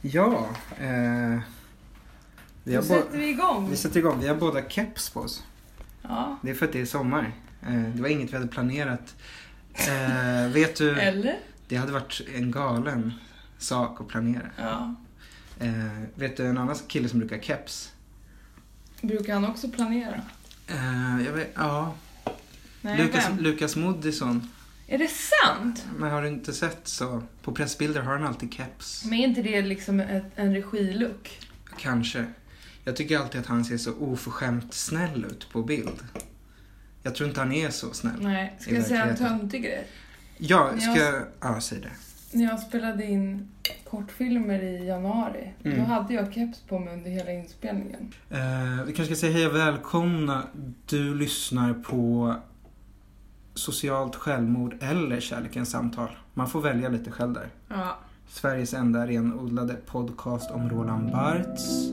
[0.00, 0.48] Ja,
[0.80, 1.38] eh,
[2.64, 3.70] vi, bo- sätter vi igång.
[3.70, 4.20] vi sätter igång.
[4.20, 5.42] Vi har båda keps på oss.
[6.02, 6.38] Ja.
[6.42, 7.32] Det är för att det är sommar.
[7.62, 9.14] Eh, det var inget vi hade planerat.
[9.74, 11.38] Eh, vet du, Eller?
[11.68, 13.12] det hade varit en galen
[13.58, 14.46] sak att planera.
[14.56, 14.94] Ja.
[15.60, 17.92] Eh, vet du en annan kille som brukar keps?
[19.00, 20.20] Brukar han också planera?
[20.68, 21.94] Eh, jag vet, ja,
[22.80, 23.38] Nej, Lukas, vem?
[23.38, 24.50] Lukas Moodysson.
[24.90, 25.86] Är det sant?
[25.98, 27.22] Men har du inte sett så?
[27.42, 29.04] På pressbilder har han alltid keps.
[29.04, 31.40] Men är inte det liksom ett, en regilook?
[31.78, 32.24] Kanske.
[32.84, 36.04] Jag tycker alltid att han ser så oförskämt snäll ut på bild.
[37.02, 38.20] Jag tror inte han är så snäll.
[38.20, 38.56] Nej.
[38.60, 39.86] Ska jag säga en töntig grej?
[40.38, 41.22] Ja, Jag- ska jag...
[41.40, 41.90] Ja, säg det.
[42.32, 43.48] När jag spelade in
[43.90, 45.78] kortfilmer i januari, Mm.
[45.78, 48.12] då hade jag keps på mig under hela inspelningen.
[48.30, 50.42] Eh, vi kanske ska säga hej och välkomna.
[50.86, 52.34] Du lyssnar på
[53.58, 56.08] Socialt självmord eller Kärlekens samtal.
[56.34, 57.48] Man får välja lite själv där.
[57.68, 57.98] Ja.
[58.28, 61.90] Sveriges enda renodlade podcast om Roland Bartz.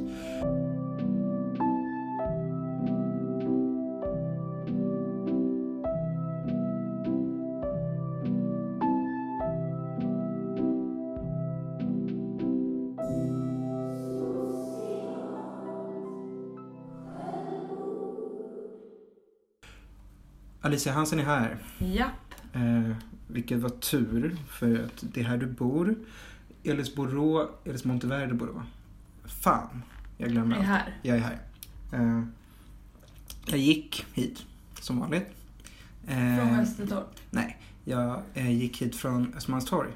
[20.65, 21.57] Alicia Hansen är här.
[21.79, 22.11] Japp.
[22.53, 22.91] Eh,
[23.27, 25.95] vilket var tur, för att det är här du bor.
[26.63, 28.61] Elis Borå, Elis Monteverde Borå.
[29.25, 29.81] Fan,
[30.17, 30.65] jag glömmer allt.
[30.65, 30.99] här.
[31.01, 31.39] Jag är här.
[31.91, 32.23] Eh,
[33.45, 34.45] jag gick hit,
[34.81, 35.27] som vanligt.
[36.07, 37.07] Eh, Från Västertorp.
[37.29, 39.89] Nej, jag eh, gick hit från Östermalmstorg.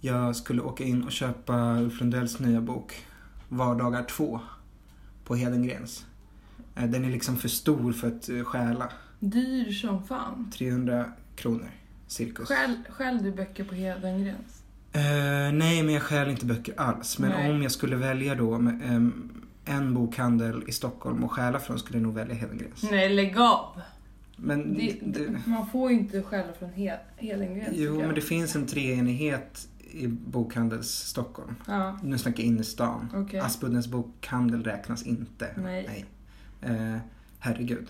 [0.00, 3.06] Jag skulle åka in och köpa Ulf Lundells nya bok
[3.48, 4.40] Vardagar 2
[5.24, 6.06] på Hedengrens.
[6.74, 8.92] Eh, den är liksom för stor för att eh, stjäla.
[9.30, 10.50] Dyr som fan.
[10.54, 11.04] 300
[11.36, 11.70] kronor,
[12.06, 12.48] cirkus.
[12.48, 14.62] Stjäl, stjäl du böcker på Hedengrens?
[14.92, 15.00] Eh,
[15.52, 17.18] nej, men jag stjäl inte böcker alls.
[17.18, 17.50] Men Nej.
[17.52, 19.30] om jag skulle välja då ehm,
[19.64, 22.82] en bokhandel i Stockholm och stjäla från skulle jag nog välja Hedengrens.
[22.90, 23.80] Nej, lägg av!
[24.36, 27.68] Men Det, det, Man får ju inte stjäla från He- Hedengrens.
[27.76, 31.54] jo, men det finns en treenighet i bokhandels Stockholm.
[31.66, 31.98] Ja.
[32.02, 33.08] Nu snackar jag innerstan.
[33.14, 33.40] Okej.
[33.40, 35.50] Aspuddens bokhandel räknas inte.
[35.56, 36.04] Nej.
[36.62, 36.96] Eh,
[37.38, 37.86] herregud.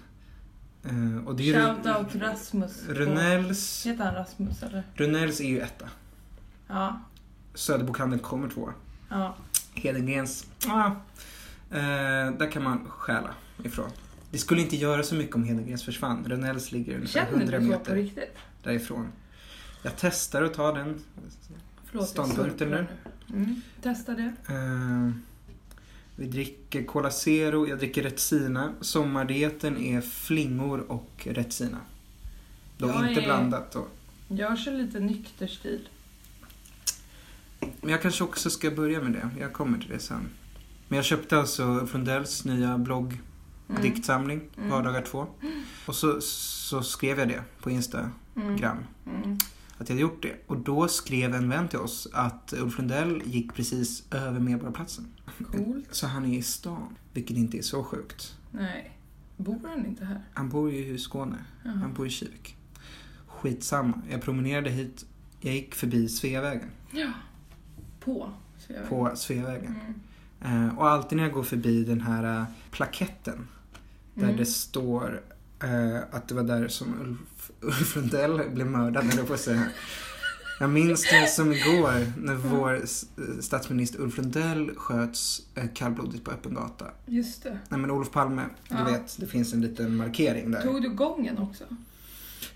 [0.84, 2.88] Eh, och det är Shoutout Rasmus.
[2.88, 4.82] Runells, Heter han Rasmus eller?
[4.94, 5.88] Runells är ju etta.
[6.68, 7.00] Ja.
[7.54, 8.72] Söderbokhandeln kommer tvåa.
[9.08, 9.36] Ja.
[9.74, 10.86] Hedengrens, ah,
[11.70, 13.34] eh, där kan man stjäla
[13.64, 13.90] ifrån.
[14.30, 16.24] Det skulle inte göra så mycket om Hedengrens försvann.
[16.28, 18.28] Runells ligger ungefär Känner 100 du så på meter
[18.62, 19.08] därifrån.
[19.82, 21.04] Jag testar att ta den
[21.84, 22.86] Förlåt, ståndpunkten nu.
[23.30, 23.60] Mm.
[23.82, 24.32] Testa det.
[24.48, 25.10] Eh,
[26.16, 28.72] vi dricker Cola Zero, jag dricker Retsina.
[28.80, 31.78] Sommardieten är flingor och Retsina.
[32.78, 33.86] Då Jag inte är- blandat då.
[34.28, 35.88] Jag kör lite nykter stil.
[37.80, 39.28] Men jag kanske också ska börja med det.
[39.40, 40.28] Jag kommer till det sen.
[40.88, 43.20] Men jag köpte alltså Ulf Lundells nya blogg,
[43.68, 43.82] Mm.
[43.82, 45.26] diktsamling, Vardagar 2.
[45.86, 48.12] Och så, så skrev jag det på Instagram.
[49.06, 49.38] Mm.
[49.78, 50.34] Att jag hade gjort det.
[50.46, 55.06] Och då skrev en vän till oss att Ulf Lundell gick precis över Medborgarplatsen.
[55.52, 55.88] Coolt.
[55.90, 58.36] Så han är i stan, vilket inte är så sjukt.
[58.50, 58.90] Nej.
[59.36, 60.20] Bor han inte här?
[60.34, 61.36] Han bor ju i Skåne.
[61.62, 61.74] Jaha.
[61.74, 62.56] Han bor i Kivik.
[63.26, 64.00] Skitsamma.
[64.10, 65.06] Jag promenerade hit.
[65.40, 66.70] Jag gick förbi Sveavägen.
[66.90, 67.10] Ja.
[68.00, 68.30] På.
[68.68, 69.74] Jag På Sveavägen.
[70.40, 70.68] Mm.
[70.68, 73.48] Eh, och alltid när jag går förbi den här eh, plaketten.
[74.14, 74.36] Där Mm.
[74.36, 75.20] det står
[75.64, 79.66] eh, att det var där som Ulf, Ulf Lundell blev mördad, eller på säga.
[80.60, 82.82] Jag minns det som igår när vår
[83.40, 86.86] statsminister Ulf Lundell sköts eh, kallblodigt på öppen gata.
[87.06, 87.58] Just det.
[87.68, 88.84] Nej men Olof Palme, du Ja.
[88.84, 90.62] vet, det finns en liten markering där.
[90.62, 91.64] Tog du gången också?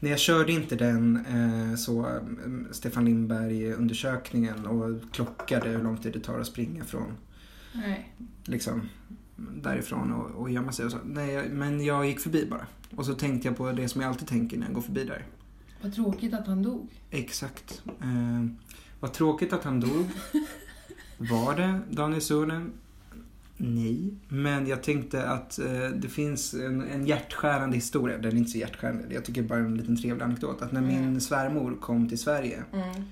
[0.00, 2.12] Nej, jag körde inte den eh, så eh,
[2.70, 7.12] Stefan Lindberg-undersökningen och klockade hur lång tid det tar att springa från
[7.72, 8.14] Nej.
[8.44, 8.88] liksom
[9.62, 10.99] därifrån och, och gömma sig och så.
[11.05, 12.67] Nej, men jag gick förbi bara.
[12.96, 15.26] Och så tänkte jag på det som jag alltid tänker när jag går förbi där.
[15.82, 16.88] Vad tråkigt att han dog.
[17.11, 17.82] Exakt.
[18.00, 18.46] Eh,
[19.00, 20.06] vad tråkigt att han dog.
[21.19, 22.73] Var det Daniel Suhonen?
[23.56, 24.14] Nej.
[24.29, 28.19] Men jag tänkte att eh, det finns en, en hjärtskärande historia.
[28.19, 29.14] Den är inte så hjärtskärande.
[29.14, 30.62] Jag tycker bara en liten trevlig anekdot.
[30.62, 31.20] Att när min Mm.
[31.20, 33.05] svärmor kom till Sverige Mm.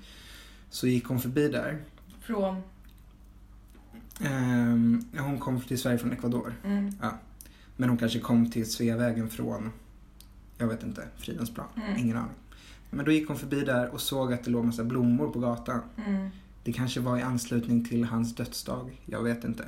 [0.69, 1.77] så gick hon förbi där.
[2.21, 2.61] Från...
[4.21, 6.53] Ehm, hon kom till Sverige från Ecuador.
[6.63, 6.93] Mm.
[7.75, 9.71] Men hon kanske kom till Sveavägen från,
[10.57, 11.67] jag vet inte, Fridhemsplan.
[11.75, 11.97] Mm.
[11.97, 12.35] Ingen aning.
[12.89, 15.79] Men då gick hon förbi där och såg att det låg massa blommor på gatan.
[16.07, 16.29] Mm.
[16.63, 19.01] Det kanske var i anslutning till hans dödsdag.
[19.05, 19.65] Jag vet inte.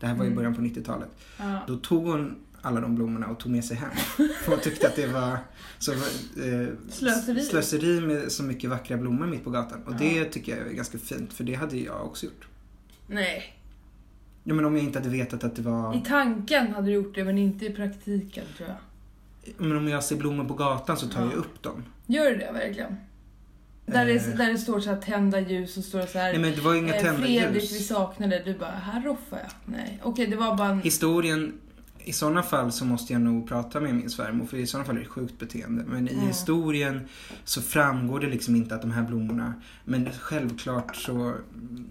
[0.00, 0.36] Det här var i Mm.
[0.36, 1.08] början på 90-talet.
[1.38, 1.60] Ja.
[1.66, 3.90] Då tog hon alla de blommorna och tog med sig hem.
[4.46, 5.38] Hon tyckte att det var
[5.78, 5.98] så, eh,
[6.90, 7.40] Slöseri.
[7.44, 9.82] slöseri med så mycket vackra blommor mitt på gatan.
[9.82, 9.96] Och Ja.
[9.98, 12.48] det tycker jag är ganska fint, för det hade jag också gjort.
[13.06, 13.56] Nej.
[14.48, 15.94] Ja, men om jag inte hade vetat att det var...
[15.96, 18.76] I tanken hade du gjort det, men inte i praktiken tror jag.
[19.66, 21.26] Men om jag ser blommor på gatan så tar Ja.
[21.30, 21.84] jag upp dem.
[22.06, 22.96] Gör du det verkligen?
[23.86, 24.36] Där, det, Eh.
[24.36, 26.32] där det står så här tända ljus och står så här...
[26.32, 27.88] Nej men det var inga eh, tända Fredrik, vi ljus.
[27.88, 28.42] saknar dig.
[28.44, 29.50] Du bara, här roffar jag.
[29.64, 30.00] Nej.
[30.02, 30.80] Okej, det var bara en...
[30.80, 31.52] Historien,
[32.08, 34.96] i sådana fall så måste jag nog prata med min svärmor för i sådana fall
[34.96, 35.84] är det sjukt beteende.
[35.86, 36.26] Men i Mm.
[36.26, 37.08] historien
[37.44, 39.54] så framgår det liksom inte att de här blommorna,
[39.84, 41.34] men självklart så,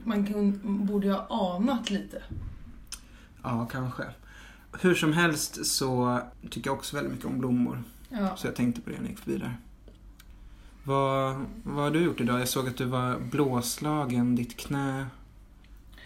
[0.03, 2.21] Man kun, borde ju ha anat lite.
[3.43, 4.03] ja kanske.
[4.81, 6.19] Hur som helst så
[6.49, 7.83] tycker jag också väldigt mycket om blommor.
[8.09, 8.35] Ja.
[8.37, 9.57] Så jag tänkte på det när jag gick förbi där.
[10.83, 12.39] Vad, vad har du gjort idag?
[12.39, 15.05] Jag såg att du var blåslagen, ditt knä.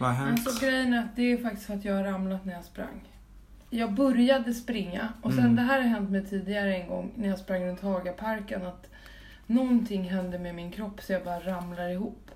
[0.00, 0.46] Vad har hänt?
[0.46, 3.00] Alltså grejen är att det är faktiskt för att jag har ramlat när jag sprang.
[3.70, 5.56] Jag började springa och sen Mm.
[5.56, 8.90] det här har hänt mig tidigare en gång när jag sprang runt Hagaparken att
[9.46, 12.30] någonting hände med min kropp så jag bara ramlar ihop.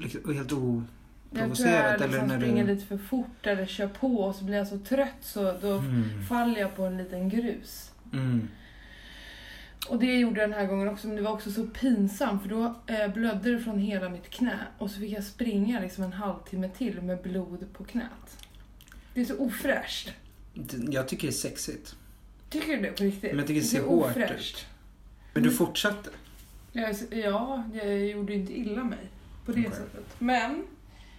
[0.00, 0.84] Liksom, Helt Jag tror
[1.32, 1.74] oprovocerat?
[1.82, 2.74] jag eller liksom när springer du...
[2.74, 6.22] lite för fort eller kör på och så blir jag så trött så då Mm.
[6.28, 7.92] faller jag på en liten grus.
[8.12, 8.48] Mm.
[9.88, 12.48] Och det gjorde jag den här gången också men det var också så pinsamt för
[12.48, 16.12] då eh, blödde det från hela mitt knä och så fick jag springa liksom en
[16.12, 18.43] halvtimme till med blod på knät.
[19.14, 20.12] Det är så ofräscht.
[20.54, 21.96] Det- Jag tycker det är sexigt.
[22.50, 23.30] Tycker du det på riktigt?
[23.30, 24.66] Men jag tycker det ser är hårt ofräscht.
[25.34, 26.10] Men du fortsatte?
[26.72, 28.98] Jag, ja, jag gjorde inte illa mig
[29.46, 29.70] på det Okej.
[29.72, 30.06] sättet.
[30.18, 30.64] Men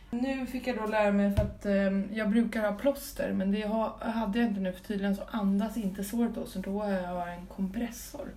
[0.09, 3.67] nu fick jag då lära mig för att eh, jag brukar ha plåster men det
[3.67, 6.91] ha, hade jag inte nu för tydligen så andas inte såret då så då har
[6.91, 8.27] jag en kompressor.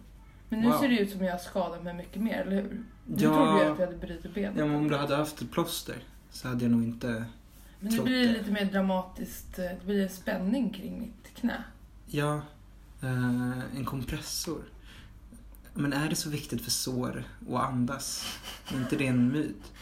[0.48, 0.78] Men nu Wow.
[0.78, 2.82] ser det ut som jag har skadat mig mycket mer, eller hur?
[3.06, 3.34] Du Ja.
[3.34, 4.52] trodde ju att jag hade brutit benet.
[4.58, 5.96] Ja, men om du hade haft ett plåster
[6.30, 7.24] så hade jag nog inte...
[7.80, 11.64] men nu blir det lite mer dramatiskt, eh, det blir en spänning kring mitt knä.
[12.06, 12.34] Ja,
[13.02, 14.62] eh, en kompressor.
[15.74, 18.38] Men är det så viktigt för sår att andas?
[18.72, 19.72] Är inte det en myt?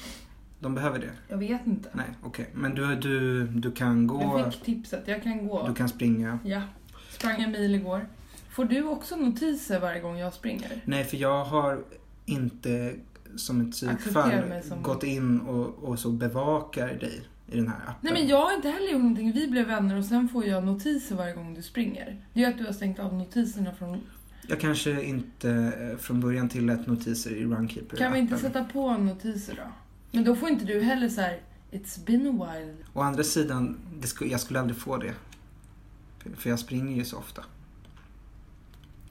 [0.61, 1.11] De behöver det?
[1.29, 1.89] Jag vet inte.
[1.93, 2.51] Nej, okej.
[2.55, 5.69] Men du, du, du kan gå, Jag fick tipset, jag kan gå.
[5.69, 6.39] du kan springa.
[6.45, 6.63] Ja,
[7.11, 8.09] sprang en mil igår.
[8.51, 10.81] Får du också notiser varje gång jag springer?
[10.85, 11.85] Nej, för jag har
[12.25, 12.95] inte
[13.37, 14.43] som ett psykfall
[14.83, 17.95] gått in och, och så bevakar dig i den här appen.
[18.01, 19.33] Nej men jag har inte heller gjort någonting.
[19.33, 22.17] Vi blev vänner och sen får jag notiser varje gång du springer.
[22.33, 24.01] Det är att du har stängt av notiserna från...
[24.49, 27.97] Jag kanske inte eh, från början tillät notiser i Runkeeper.
[27.97, 29.73] Kan vi inte sätta på notiser då?
[30.11, 31.41] Men då får inte du heller så här.
[31.71, 32.75] It's been a while.
[32.93, 33.79] Å andra sidan,
[34.21, 35.15] jag skulle aldrig få det.
[36.37, 37.45] För jag springer ju så ofta.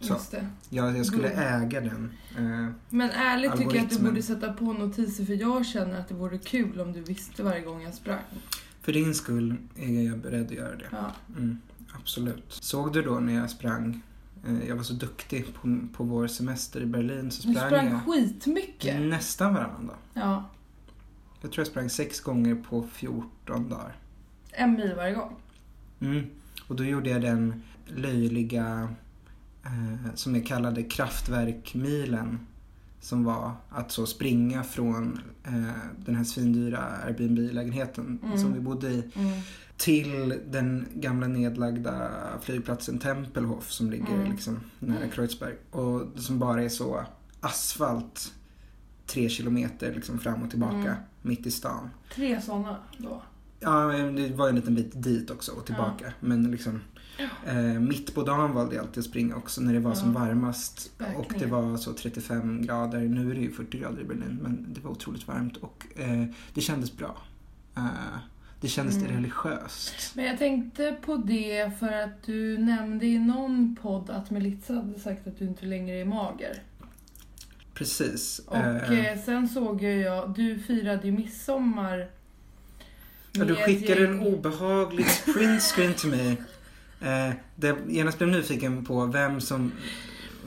[0.05, 0.17] Så.
[0.31, 0.47] Det.
[0.69, 1.37] Jag, skulle Good.
[1.37, 2.11] äga den.
[2.37, 4.11] Eh, Men ärligt tycker jag att du Algoritmen.
[4.11, 7.61] borde sätta på notiser för jag känner att det vore kul om du visste varje
[7.61, 8.19] gång jag sprang.
[8.81, 10.87] för din skull är jag beredd att göra det.
[10.91, 11.11] Ja.
[11.37, 11.57] Mm,
[11.99, 12.45] absolut.
[12.49, 14.01] Såg du då när jag sprang?
[14.47, 17.89] Eh, jag var så duktig på, på vår semester i Berlin så Du sprang, sprang
[17.91, 19.01] jag skitmycket.
[19.01, 19.97] nästan varannan dag.
[20.13, 20.49] Ja.
[21.41, 23.95] Jag tror jag sprang sex gånger på 14 dagar.
[24.51, 25.35] En mil varje gång.
[25.99, 26.25] Mm.
[26.67, 28.89] Och då gjorde jag den löjliga,
[29.65, 32.39] eh, som jag kallade kraftverkmilen.
[32.99, 35.53] Som var att så springa från eh,
[36.05, 38.37] den här svindyra Airbnb-lägenheten Mm.
[38.37, 39.03] som vi bodde i.
[39.15, 39.41] Mm.
[39.77, 42.09] Till den gamla nedlagda
[42.41, 44.31] flygplatsen Tempelhof som ligger Mm.
[44.31, 45.53] liksom nära Kreuzberg.
[45.71, 47.05] Och som bara är så
[47.39, 48.33] asfalt
[49.05, 50.95] tre kilometer liksom fram och tillbaka Mm.
[51.21, 51.89] mitt i stan.
[52.15, 53.21] Tre sådana då.
[53.59, 56.13] Ja, det var en liten bit dit också och tillbaka.
[56.19, 56.81] Men liksom
[57.45, 60.91] eh, mitt på dagen valde jag alltid att springa också när det var som varmast.
[60.97, 61.49] Och det Verkligen.
[61.49, 62.99] var så 35 grader.
[62.99, 66.23] Nu är det ju 40 grader i Berlin men det var otroligt varmt och eh,
[66.53, 67.17] det kändes bra.
[67.77, 67.83] Eh,
[68.61, 69.11] det kändes Mm.
[69.11, 70.11] religiöst.
[70.15, 74.99] Men jag tänkte på det för att du nämnde i någon podd att Melissa hade
[74.99, 76.61] sagt att du inte längre är mager.
[77.73, 78.39] Precis.
[78.47, 82.07] Och Eh, eh, sen såg ju jag, du firade ju midsommar
[83.31, 86.41] Ja, du skickade en obehaglig printscreen till mig.
[87.01, 89.71] Eh, jag genast blev nyfiken på vem som,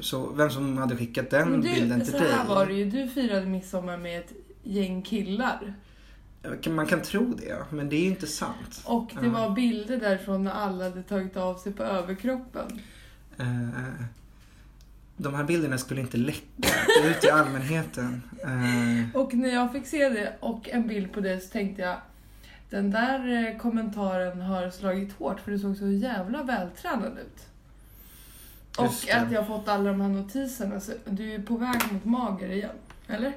[0.00, 2.32] så, vem som hade skickat den Men bilden du, till så dig.
[2.32, 5.74] här var det ju, du firade midsommar med ett gäng killar.
[6.62, 8.82] Kan- Man kan tro det, men det är ju inte sant.
[8.84, 9.32] Och det Ja.
[9.32, 12.80] var bilder därifrån när alla hade tagit av sig på överkroppen.
[13.38, 13.82] Eh,
[15.16, 18.22] de här bilderna skulle inte läcka ut till allmänheten.
[18.44, 21.96] Eh, Och när jag fick se det och en bild på det så tänkte jag
[22.70, 27.46] den där eh, kommentaren har slagit hårt för du såg så jävla vältränad ut.
[28.78, 30.80] Och att jag har fått alla de här notiserna.
[30.80, 32.76] Så du är på väg mot mager igen.
[33.06, 33.32] Eller?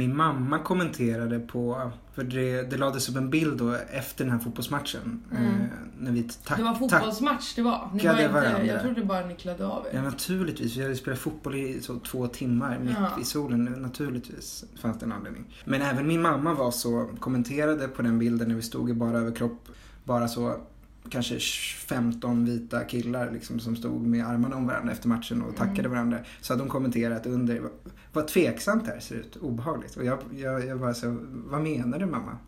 [0.00, 4.40] Min mamma kommenterade på, för det, det lades upp en bild då efter den här
[4.40, 5.22] fotbollsmatchen.
[5.32, 5.44] Mm.
[5.46, 5.50] Eh,
[5.98, 7.88] när vi tack, Det var fotbollsmatch det var.
[7.94, 8.64] Ni var inte, varandra.
[8.64, 9.90] jag trodde bara ni klädde av er.
[9.94, 13.20] Ja naturligtvis, vi hade spelat fotboll i så två timmar mitt Ja.
[13.20, 13.64] i solen.
[13.64, 15.44] Naturligtvis fanns det en anledning.
[15.64, 19.18] Men även min mamma var så, kommenterade på den bilden när vi stod i bara
[19.18, 19.68] överkropp.
[20.04, 20.56] Bara så
[21.10, 21.38] kanske
[21.88, 25.90] 15 vita killar liksom, som stod med armarna om varandra efter matchen och tackade Mm.
[25.90, 26.18] varandra.
[26.40, 27.62] Så hade de kommenterat under,
[28.12, 29.96] vad- tveksamt det här ser ut, obehagligt.
[29.96, 32.38] Och jag, jag, jag bara så, vad menar du mamma?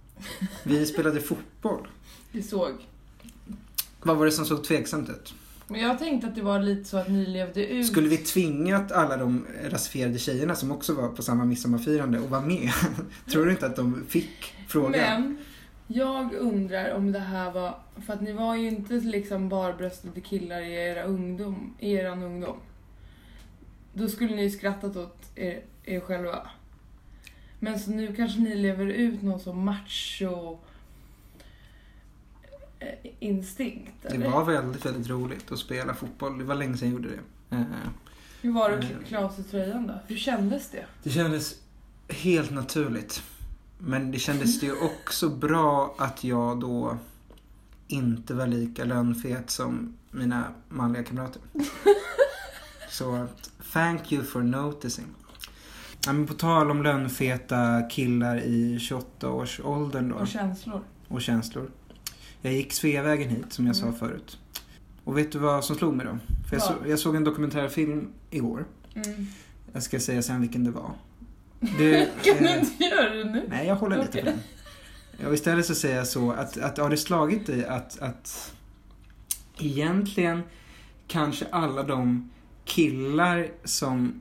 [0.64, 1.88] Vi spelade fotboll.
[2.32, 2.70] Vi såg.
[4.02, 5.34] Vad var det som såg tveksamt ut?
[5.68, 7.86] Men jag tänkte att det var lite så att ni levde ut.
[7.86, 12.40] Skulle vi tvingat alla de rasifierade tjejerna som också var på samma midsommarfirande och var
[12.40, 12.70] med?
[13.32, 14.90] Tror du inte att de fick frågan?
[14.92, 15.38] Men
[15.86, 20.60] jag undrar om det här var, för att ni var ju inte liksom barbröstade killar
[20.60, 22.56] i era ungdom, i eran ungdom.
[23.94, 26.48] Då skulle ni ju skrattat åt er, er själva.
[27.58, 30.58] Men så nu kanske ni lever ut någon som macho
[32.78, 34.30] eh, instinkt, Det eller?
[34.30, 36.38] var väldigt, väldigt roligt att spela fotboll.
[36.38, 37.56] Det var länge sedan jag gjorde det.
[37.56, 37.62] Eh,
[38.42, 39.04] Hur var det att Mm.
[39.04, 39.94] klä av sig tröjan då?
[40.06, 40.86] Hur kändes det?
[41.02, 41.54] Det kändes
[42.08, 43.22] helt naturligt.
[43.78, 46.96] Men det kändes ju också bra att jag då
[47.88, 51.42] inte var lika lönfet som mina manliga kamrater.
[52.90, 55.06] Så att, thank you for noticing.
[56.06, 60.14] Ja, men på tal om lönfeta killar i 28-årsåldern då.
[60.16, 60.80] Och känslor?
[61.08, 61.70] och känslor.
[62.40, 63.92] Jag gick Sveavägen hit som jag Mm.
[63.92, 64.38] sa förut.
[65.04, 66.18] Och vet du vad som slog mig då?
[66.48, 68.64] För jag, så, jag såg en dokumentärfilm igår.
[68.94, 69.26] Mm.
[69.72, 70.90] Jag ska säga sen vilken det var.
[71.60, 73.44] Det, Kan du eh, inte göra det nu?
[73.48, 74.22] nej, jag håller lite Okej.
[74.22, 74.30] på
[75.18, 75.26] den.
[75.26, 78.54] Och istället så säger jag så att, att har det slagit dig att, att
[79.58, 80.42] egentligen
[81.08, 82.30] kanske alla de
[82.64, 84.20] killar som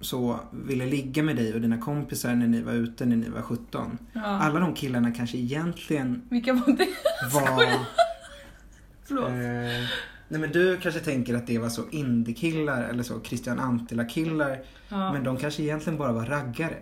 [0.00, 3.42] så ville ligga med dig och dina kompisar när ni var ute när ni var
[3.42, 3.98] 17.
[4.12, 4.20] Ja.
[4.24, 6.86] Alla de killarna kanske egentligen Vilka var det?
[7.34, 7.66] var...
[9.04, 9.28] Förlåt.
[9.28, 9.88] Eh,
[10.28, 14.62] nej men du kanske tänker att det var så indiekillar eller så Christian Antila-killar.
[14.88, 15.12] Ja.
[15.12, 16.76] Men de kanske egentligen bara var raggare.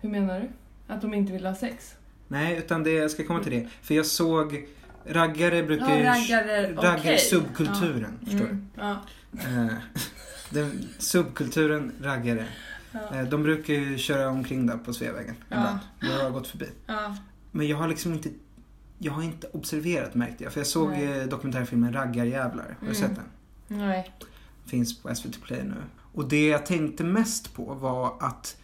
[0.00, 0.48] Hur menar du?
[0.94, 1.94] Att de inte vill ha sex?
[2.28, 3.68] Nej, utan det, jag ska komma till det.
[3.82, 4.66] För jag såg,
[5.06, 6.02] raggare brukar ju...
[6.04, 7.18] Ja, raggare, raggare okej.
[7.18, 8.26] subkulturen, Ja.
[8.30, 8.96] förstår Mm, ja.
[9.30, 9.38] du?
[9.38, 9.72] Eh,
[10.50, 12.46] den, subkulturen raggare.
[12.92, 13.00] Ja.
[13.16, 15.56] Eh, de brukar ju köra omkring där på Sveavägen Ja.
[15.56, 15.78] ibland.
[16.18, 16.66] Jag har gått förbi.
[16.86, 17.16] Ja.
[17.50, 18.30] Men jag har liksom inte,
[18.98, 20.52] jag har inte observerat märkte jag.
[20.52, 21.20] För jag såg Nej.
[21.20, 22.64] eh, dokumentärfilmen Raggarjävlar.
[22.64, 22.94] Har du Mm.
[22.94, 23.78] sett den?
[23.78, 24.12] Nej.
[24.66, 25.74] Finns på SVT Play nu.
[26.12, 28.56] Och det jag tänkte mest på var att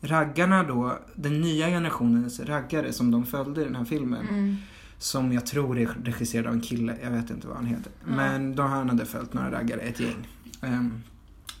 [0.00, 4.28] raggarna då, den nya generationens raggare som de följde i den här filmen.
[4.28, 4.56] Mm.
[4.98, 7.92] Som jag tror är regisserad av en kille, jag vet inte vad han heter.
[8.06, 8.16] Ja.
[8.16, 10.28] Men de, han hade följt några raggare, ett gäng.
[10.62, 11.02] Ehm,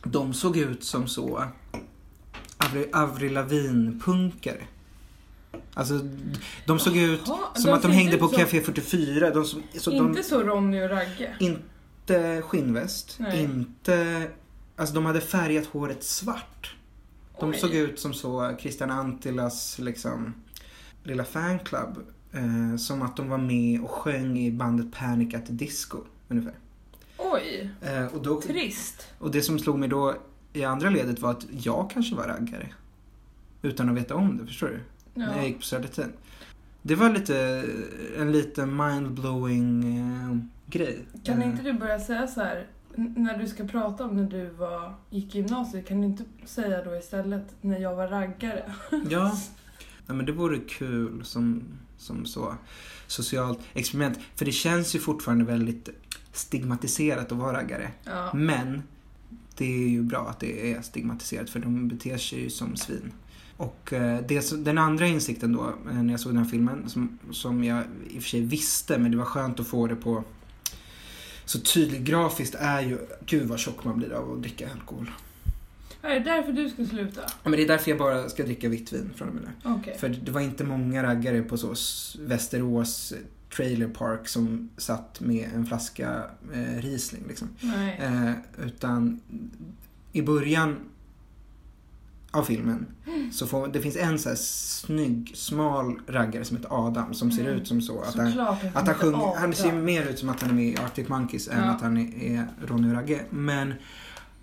[0.04, 1.44] de såg ut som så
[2.58, 4.62] Avril, Avril Lavigne-punkare.
[5.74, 6.00] Alltså,
[6.66, 9.30] de såg ut Jaha, som de att de hängde på som- Café 44.
[9.30, 11.36] De, som- så inte de, så Ronny och Ragge.
[11.40, 13.42] inte skinnväst, Nej.
[13.42, 14.28] inte...
[14.76, 16.76] Alltså de hade färgat håret svart.
[17.40, 17.56] De Oj.
[17.58, 20.34] såg ut som så Christian Antilas liksom
[21.02, 21.98] lilla fanclub.
[22.32, 26.54] Eh, som att de var med och sjöng i bandet Panic at the Disco ungefär.
[27.34, 29.06] Oj, Eh, och, då, trist.
[29.18, 30.14] och det som slog mig då
[30.52, 32.68] i andra ledet var att jag kanske var raggare.
[33.62, 34.80] Utan att veta om det, förstår du?
[35.14, 35.46] När jag Ja.
[35.46, 36.12] gick på Södertörn.
[36.82, 37.64] Det var lite,
[38.18, 40.36] en lite mindblowing eh,
[40.66, 40.98] grej.
[41.24, 44.50] Kan Eh, inte du börja säga så här när du ska prata om när du
[44.50, 48.72] var, gick i gymnasiet, kan du inte säga då istället när jag var raggare?
[49.10, 49.36] Ja.
[50.06, 51.62] ja, men det vore kul som,
[51.98, 52.54] som så
[53.06, 54.18] socialt experiment.
[54.36, 55.88] För det känns ju fortfarande väldigt
[56.36, 57.90] stigmatiserat att vara raggare.
[58.04, 58.30] Ja.
[58.34, 58.82] Men
[59.56, 63.12] det är ju bra att det är stigmatiserat för de beter sig ju som svin.
[63.56, 67.18] Och eh, det, den andra insikten då, eh, när jag såg den här filmen, som,
[67.30, 70.24] som jag i och för sig visste, men det var skönt att få det på
[71.44, 75.10] så tydligt grafiskt, är ju, gud vad tjock man blir av att dricka alkohol.
[76.02, 77.20] Är det därför du ska sluta?
[77.20, 79.70] Ja, Men det är därför jag bara ska dricka vitt vin från och med nu.
[79.70, 79.96] Okej.
[79.98, 81.74] För det var inte många raggare på så
[82.20, 83.14] Västerås
[83.56, 87.48] trailer park som satt med en flaska eh, Riesling liksom.
[87.98, 88.30] Eh,
[88.66, 89.20] utan
[90.12, 90.76] i början
[92.30, 92.86] av filmen
[93.32, 97.42] så får, det finns en så här snygg, smal raggare som heter Adam som ser
[97.44, 97.54] Mm.
[97.60, 98.00] ut som så.
[98.00, 100.64] Att han, Såklart att han, sjunger, han ser mer ut som att han är med
[100.66, 101.70] i Arctic Monkeys än Ja.
[101.70, 103.20] att han är, är Ronny och Ragge.
[103.30, 103.74] Men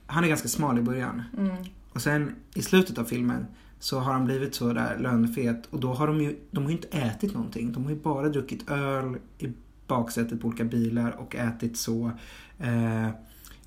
[0.06, 1.22] han är ganska smal i början.
[1.38, 1.56] Mm.
[1.94, 3.46] Och sen i slutet av filmen
[3.82, 6.76] så har han blivit så där lönfet och då har de ju, de har ju
[6.78, 7.72] inte ätit någonting.
[7.72, 9.50] De har ju bara druckit öl i
[9.88, 12.12] baksätet på olika bilar och ätit så
[12.60, 13.12] eh, eh,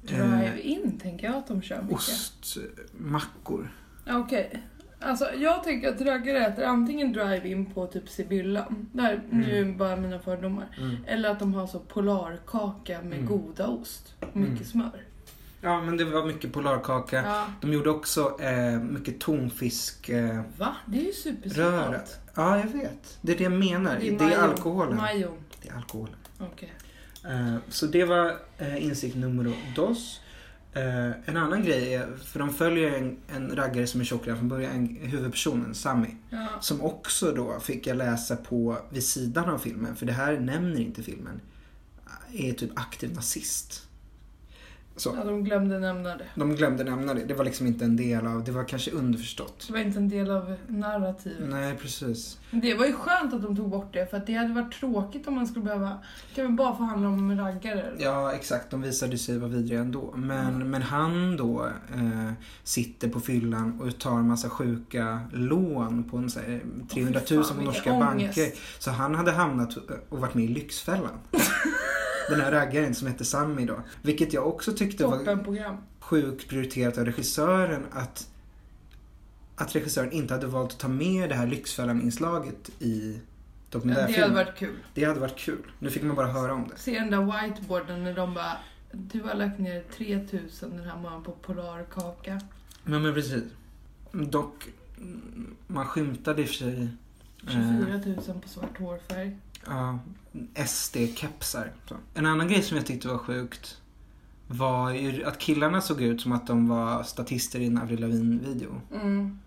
[0.02, 1.96] Drive-in tänker jag att de kör mycket.
[1.98, 3.72] ostmackor.
[4.10, 4.62] Okej.
[5.00, 9.76] Alltså jag tänker att raggare äter antingen drive-in på typ Sibyllan, där, nu är Mm.
[9.78, 10.66] bara mina fördomar,
[11.06, 13.26] eller att de har så polarkaka med Mm.
[13.26, 14.64] goda ost och mycket Mm.
[14.64, 15.02] smör.
[15.64, 17.22] Ja men det var mycket polarkaka.
[17.26, 17.46] Ja.
[17.60, 20.76] De gjorde också eh, mycket tonfisk eh, Va?
[20.86, 21.56] Det är ju supersmart.
[21.56, 22.18] röret.
[22.34, 23.18] Ja jag vet.
[23.20, 23.98] Det är det jag menar.
[24.00, 24.36] Det är, majo.
[24.40, 24.96] alkoholen.
[24.96, 25.30] Majo.
[25.62, 26.14] Det är alkoholen.
[26.38, 26.72] Okej.
[27.24, 30.20] Eh, Så det var eh, insikt nummer dos.
[30.72, 34.38] Eh, En annan grej är, för de följer en, en raggare som är tjock redan
[34.38, 36.08] från början, en, huvudpersonen, Sammy.
[36.30, 36.46] Ja.
[36.60, 40.80] Som också då fick jag läsa på vid sidan av filmen, för det här nämner
[40.80, 41.40] inte filmen.
[42.32, 43.88] Är typ aktiv nazist.
[44.96, 45.14] Så.
[45.16, 46.26] ja, de glömde nämna det.
[46.34, 47.24] De glömde nämna det.
[47.24, 49.64] Det var liksom inte en del av, det var kanske underförstått.
[49.66, 51.48] Det var inte en del av narrativet.
[51.48, 52.38] Nej, precis.
[52.50, 55.28] Det var ju skönt att de tog bort det, för att det hade varit tråkigt
[55.28, 55.98] om man skulle behöva...
[56.34, 57.92] Kan vi bara få handla om raggare?
[57.98, 58.70] Ja, exakt.
[58.70, 60.14] De visade sig vara vidriga ändå.
[60.16, 66.16] Men, men han då eh, sitter på fyllan och tar en massa sjuka lån på
[66.16, 66.60] en, så här,
[66.92, 68.52] 300 000 fan, på norska banker.
[68.78, 69.76] Så han hade hamnat
[70.08, 71.18] och varit med i Lyxfällan.
[72.28, 73.80] Den här raggaren som hette Sammy då.
[74.02, 78.28] Vilket jag också tyckte var sjukt prioriterat av regissören att
[79.56, 83.20] att regissören inte hade valt att ta med det här Lyxfällan-inslaget i
[83.70, 84.20] dokumentärfilmen.
[84.20, 84.76] det hade varit kul.
[84.94, 85.72] det hade varit kul.
[85.78, 86.78] Nu fick man bara höra om det.
[86.78, 88.56] Se den där whiteboarden när de bara
[88.92, 92.40] Du har lagt ner 3000 den här månaden på polarkaka.
[92.84, 93.42] Ja men precis.
[94.12, 94.66] Dock,
[95.66, 96.88] man skymtade i och för sig
[97.46, 99.36] eh, 24 000 på svart hårfärg.
[99.66, 99.98] ja,
[100.54, 101.72] SD-kepsar.
[102.14, 103.80] En annan grej som jag tyckte var sjukt
[104.48, 108.80] var ju att killarna såg ut som att de var statister i en Avril Lavigne-video.
[108.92, 109.38] Mm,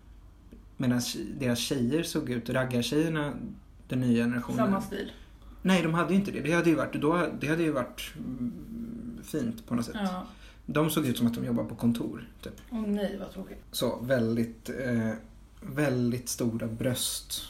[0.78, 1.02] Medan
[1.40, 3.34] deras tjejer såg ut, raggartjejerna,
[3.88, 4.58] den nya generationen.
[4.66, 5.12] samma stil.
[5.62, 6.42] Nej, de hade ju inte det.
[6.42, 8.14] Det hade ju varit, då, det hade ju varit
[9.24, 9.96] fint på något sätt.
[10.00, 10.28] Ja.
[10.66, 12.28] De såg ut som att de jobbar på kontor.
[12.42, 12.54] Typ.
[12.72, 13.64] Åh nej vad tråkigt.
[13.72, 15.12] Så väldigt, eh,
[15.62, 17.42] väldigt stora bröst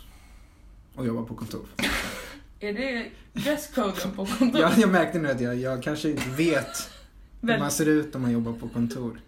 [0.96, 1.66] och jobbar på kontor.
[2.60, 4.54] Är det dresscoden på kontoret?
[4.62, 6.90] Ja, jag märkte nu att jag, jag kanske inte vet
[7.42, 9.22] hur man ser ut om man jobbar på kontor.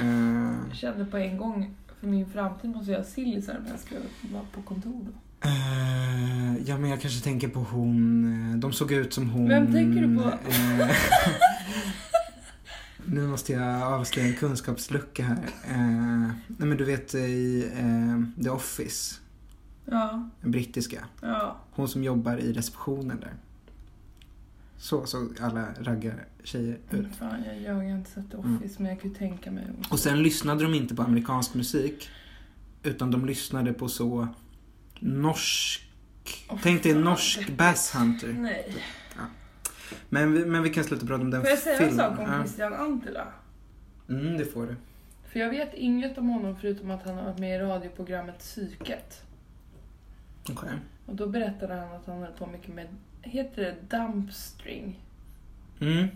[0.00, 3.80] Eh, Jag kände på en gång för min framtid måste jag ha sillisar när jag
[3.80, 3.94] ska
[4.32, 5.48] vara på kontor då.
[5.48, 8.24] eh, ja, men jag kanske tänker på hon.
[8.52, 9.48] eh, De såg ut som hon.
[9.48, 10.28] Vem tänker du på?
[10.50, 10.90] eh,
[13.04, 15.38] nu måste jag avslöja en kunskapslucka här.
[16.46, 17.68] Nej, men du vet i
[18.44, 19.14] The Office,
[19.84, 21.04] Ja, den brittiska.
[21.22, 21.56] ja.
[21.70, 23.32] Hon som jobbar i receptionen där.
[24.76, 27.16] Så såg alla raggartjejer ut.
[27.16, 28.56] Fan, jag, jag har inte sett Mm.
[28.56, 29.64] Office men jag kan ju tänka mig.
[29.90, 32.10] Och sen lyssnade de inte på amerikansk musik.
[32.82, 34.28] Utan de lyssnade på så
[35.00, 35.88] norsk...
[36.48, 37.58] Åh, Tänk dig norsk deppigt.
[37.58, 38.28] Bass Hunter.
[38.38, 38.76] Nej.
[40.08, 42.10] Men vi, men vi kan sluta prata om den Får jag säga en filmen.
[42.10, 42.38] sak om Ja.
[42.44, 43.26] Christian Antila?
[44.08, 44.76] Mm, det får du.
[45.32, 49.22] För jag vet inget om honom förutom att han har varit med i radioprogrammet Psyket.
[50.50, 50.70] Okej.
[51.06, 52.86] Och då berättade han att han höll på mycket med,
[53.22, 55.00] heter det dumpstring?
[55.80, 56.08] Mm.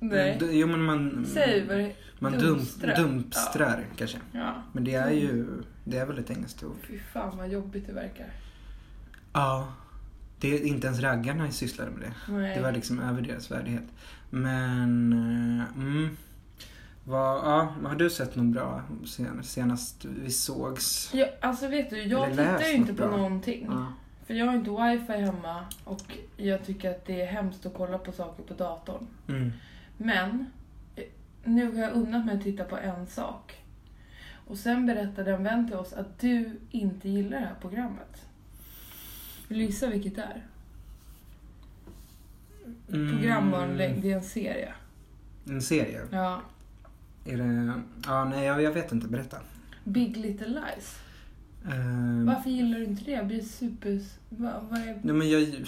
[0.00, 0.36] Nej.
[0.40, 1.26] D- Jo men man...
[1.28, 4.18] Säg vad det Man dumstrar, dumpstrar kanske.
[4.32, 4.54] Ja.
[4.72, 5.46] Men det är ju,
[5.84, 6.76] det är väl ett engelskt ord.
[6.88, 8.26] Fy fan vad jobbigt det verkar.
[9.32, 9.72] Ja.
[10.40, 12.32] Det är inte ens raggarna sysslade med det.
[12.32, 12.56] Nej.
[12.56, 13.84] Det var liksom över deras värdighet.
[14.30, 16.16] Men, eh, mm.
[17.08, 21.10] Vad, ja, har du sett något bra sen, senast vi sågs?
[21.14, 23.16] Ja, alltså vet du, jag tittar ju inte på bra.
[23.16, 23.66] någonting.
[23.70, 23.92] Ja.
[24.26, 27.98] För jag har inte wifi hemma och jag tycker att det är hemskt att kolla
[27.98, 29.06] på saker på datorn.
[29.28, 29.52] Mm.
[29.96, 30.46] Men
[31.44, 33.54] nu har jag unnat mig att titta på en sak.
[34.46, 38.26] Och sen berättade en vän till oss att du inte gillar det här programmet.
[39.48, 40.42] Vill du gissa vilket det är?
[42.92, 43.10] Mm.
[43.12, 44.74] Programvarning, det är en serie.
[45.48, 46.00] En serie?
[46.10, 46.40] Ja.
[47.26, 49.36] Är det, ja nej jag, jag vet inte, berätta.
[49.84, 50.98] Big Little Lies.
[51.64, 53.16] Eh, Varför gillar du inte det?
[53.16, 54.00] Det blir super...
[54.28, 55.00] Vad, vad är...
[55.02, 55.64] Nej men jag,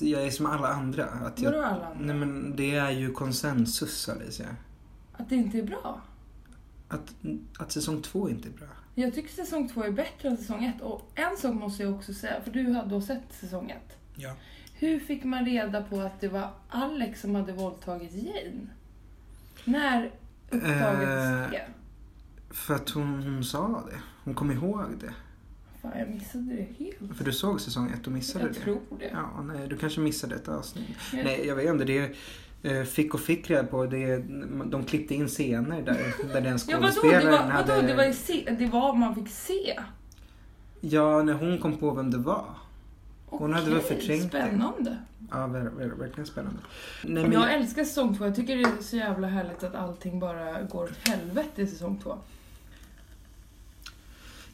[0.00, 1.04] jag är som alla andra.
[1.04, 2.04] Att jag, Vadå alla andra?
[2.06, 4.56] Nej men det är ju konsensus Alicia.
[5.12, 6.00] Att det inte är bra?
[6.88, 7.14] Att,
[7.58, 8.68] att säsong två inte är bra.
[8.94, 10.80] Jag tycker säsong två är bättre än säsong ett.
[10.80, 13.96] Och en sak måste jag också säga, för du hade då sett säsong ett.
[14.14, 14.34] Ja.
[14.74, 18.66] Hur fick man reda på att det var Alex som hade våldtagit Jane?
[19.64, 20.10] När
[20.56, 21.62] uppdagades Eh, det?
[22.50, 23.96] För att hon, hon sa det.
[24.24, 25.14] Hon kom ihåg det.
[25.82, 27.16] Fan, jag missade det helt.
[27.16, 28.60] För du såg säsong ett och missade Jag det.
[28.60, 29.10] tror det.
[29.12, 30.86] Ja, nej, du kanske missade ett avsnitt.
[31.12, 31.84] Men- Nej, jag vet inte.
[31.84, 32.14] Det
[32.62, 33.86] eh, fick och fick reda på.
[33.86, 34.18] Det,
[34.70, 36.86] de klippte in scener där, där den Ja, vadå?
[36.86, 37.72] Det skådespelaren var, vadå?
[37.72, 37.86] hade...
[37.86, 39.80] Det var, se, det var man fick se.
[40.80, 42.44] Ja, när hon kom på vem det var.
[43.38, 44.38] Hon hade väl förträngt det.
[44.46, 44.98] Spännande.
[45.30, 46.58] Ja, ver, ver, verkligen spännande.
[47.04, 48.24] Nej, men Jag älskar säsong två.
[48.24, 52.00] Jag tycker det är så jävla härligt att allting bara går åt helvete i säsong
[52.02, 52.18] två.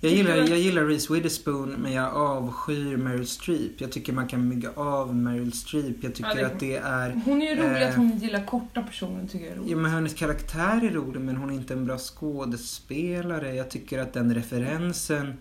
[0.00, 3.80] Jag gillar, jag gillar Reese Witherspoon men jag avskyr Meryl Streep.
[3.80, 5.96] Jag tycker man kan mygga av Meryl Streep.
[6.00, 7.20] Jag tycker Ja, det- att det är...
[7.24, 7.88] Hon är ju rolig Eh.
[7.88, 9.70] att hon gillar korta personer, tycker jag är roligt.
[9.70, 13.54] Ja, men hennes karaktär är rolig men hon är inte en bra skådespelare.
[13.54, 15.34] Jag tycker att den referensen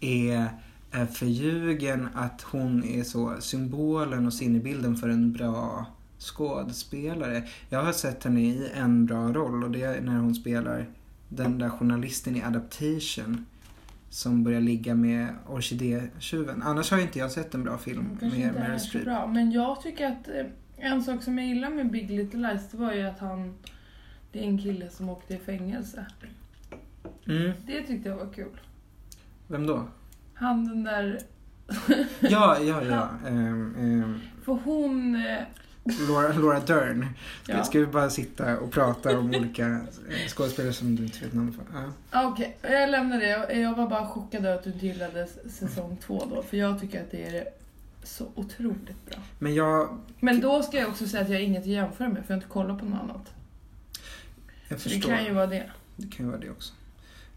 [0.00, 0.48] är
[0.94, 2.08] är förljugen.
[2.14, 5.86] Att hon är så symbolen och sinnebilden för en bra
[6.18, 7.42] skådespelare.
[7.68, 10.86] Jag har sett henne i en bra roll och det är när hon spelar
[11.28, 13.46] den där journalisten i Adaptation.
[14.10, 16.62] Som börjar ligga med orkidétjuven.
[16.62, 19.04] Annars har inte jag sett en bra film med inte Meryl Streep.
[19.04, 19.26] bra.
[19.26, 22.76] Men jag tycker att eh, en sak som jag gillar med Big Little Lies, det
[22.76, 23.54] var ju att han...
[24.32, 26.06] Det är en kille som åkte i fängelse.
[27.26, 27.52] Mm.
[27.66, 28.60] Det tyckte jag var kul.
[29.48, 29.88] Vem då?
[30.34, 31.18] Han den där...
[32.20, 33.08] Ja, ja, ja.
[33.28, 35.16] Ehm, ehm, För hon...
[35.16, 35.42] eh,
[36.08, 37.06] Laura, Laura Dern.
[37.42, 37.64] Ska, Ja.
[37.64, 39.78] ska vi bara sitta och prata om olika eh,
[40.28, 41.64] skådespelare som du inte vet namn för?
[42.12, 42.22] Ja.
[42.28, 43.58] Okej, jag lämnar det.
[43.60, 46.42] Jag- var bara chockad över att du inte gillade säsong två då.
[46.42, 47.44] För jag tycker att det är
[48.02, 49.18] så otroligt bra.
[49.38, 52.16] Men jag, Men då ska jag också säga att jag har inget att jämföra med,
[52.26, 53.32] för jag har inte kollat på något annat.
[54.68, 55.10] jag Så det förstår.
[55.10, 55.70] kan ju vara det.
[55.96, 56.72] Det kan ju vara det också.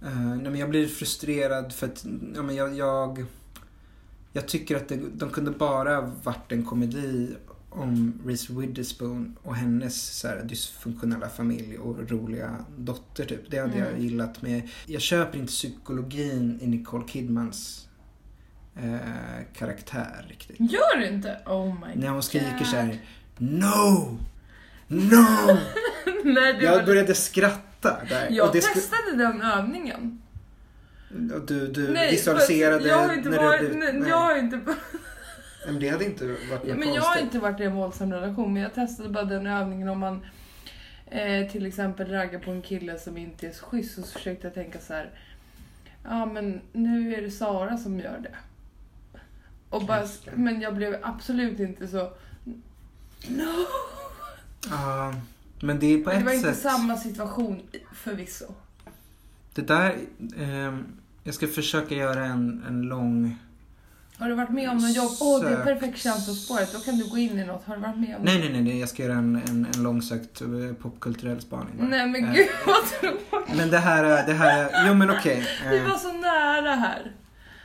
[0.03, 2.05] Eh, nej, men jag blir frustrerad för att
[2.35, 3.25] ja, men jag, jag,
[4.33, 7.35] jag tycker att det, de kunde bara varit en komedi
[7.69, 13.51] om Reese Witherspoon och hennes så här, dysfunktionella familj och roliga dotter typ.
[13.51, 14.01] Det hade jag Mm.
[14.01, 14.69] gillat med.
[14.85, 17.87] Jag köper inte psykologin i Nicole Kidmans
[18.75, 18.97] eh,
[19.57, 20.71] karaktär riktigt.
[20.71, 21.37] Gör det inte?
[21.45, 22.67] Oh my När hon skriker God.
[22.67, 22.99] så här:
[23.37, 24.17] No!
[24.87, 25.57] No!
[26.61, 28.27] Jag började skratta där.
[28.29, 30.21] Jag testade den övningen.
[31.47, 34.09] du, du Nej, visualiserade jag har inte när varit, du nej.
[34.09, 34.59] Jag har inte...
[35.65, 36.95] Men det hade inte varit något men konstigt.
[36.95, 39.99] jag har inte varit i en våldsam relation, men jag testade bara den övningen om
[39.99, 40.25] man
[41.05, 44.47] eh, till exempel raggar på en kille som inte är så schysst och så försökte
[44.47, 45.09] jag tänka så här.
[46.03, 48.35] Ja men nu är det Sara som gör det.
[49.69, 52.11] Och bara, men jag blev absolut inte så...
[53.27, 53.65] No!
[54.69, 55.13] Ja,
[55.61, 56.61] men det är på Det var ett inte sätt...
[56.71, 57.61] samma situation
[57.95, 58.45] förvisso.
[59.53, 59.95] Det där...
[60.37, 60.83] ehm,
[61.23, 63.37] jag ska försöka göra en, en lång...
[64.19, 65.11] Har du varit med om någon jobb?
[65.21, 66.73] Åh, det är perfekt chans på spåret.
[66.73, 67.63] Då kan du gå in i något.
[67.65, 68.79] Har du varit med om Nej, nej, nej.
[68.79, 70.47] Jag ska göra en, en, en långsökt eh,
[70.81, 71.77] popkulturell spaning.
[71.77, 71.87] bara.
[71.87, 73.57] Nej men Eh, gud vad tråkigt.
[73.57, 74.27] Men det här...
[74.27, 74.87] Det här...
[74.87, 75.43] Jo, men okej.
[75.69, 77.11] Vi eh, var så nära här.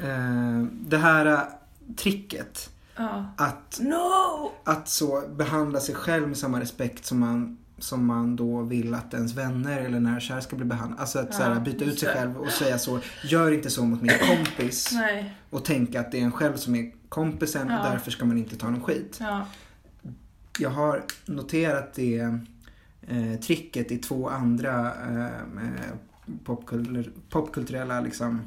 [0.00, 1.40] eh, det här eh,
[1.96, 3.24] tricket Ja.
[3.36, 4.52] att No!
[4.64, 9.14] att så behandla sig själv med samma respekt som man, som man då vill att
[9.14, 11.00] ens vänner eller nära och kära ska bli behandlade.
[11.02, 12.14] Alltså att så här, Ja, byta ut sig det.
[12.14, 13.00] själv och säga så.
[13.24, 14.90] Gör inte så mot min kompis.
[14.92, 15.34] Nej.
[15.50, 17.90] Och tänka att det är en själv som är kompisen och Ja.
[17.90, 19.16] därför ska man inte ta någon skit.
[19.20, 19.46] Ja.
[20.58, 22.18] Jag har noterat det
[23.08, 25.94] eh, tricket i två andra eh, eh,
[26.44, 28.40] popkultur, popkulturella liksom,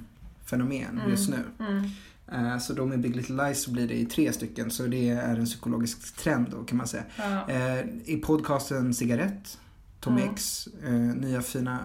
[0.45, 1.09] fenomen Mm.
[1.09, 1.37] just nu.
[1.59, 1.83] Mm.
[2.31, 4.71] Eh, Så då med Big Little Lies så blir det i tre stycken.
[4.71, 7.03] Så det är en psykologisk trend då kan man säga.
[7.17, 7.49] Ja.
[7.49, 9.57] Eh, I podcasten Cigarett,
[9.99, 10.25] Tom Ja.
[10.33, 11.79] X, eh, nya fina,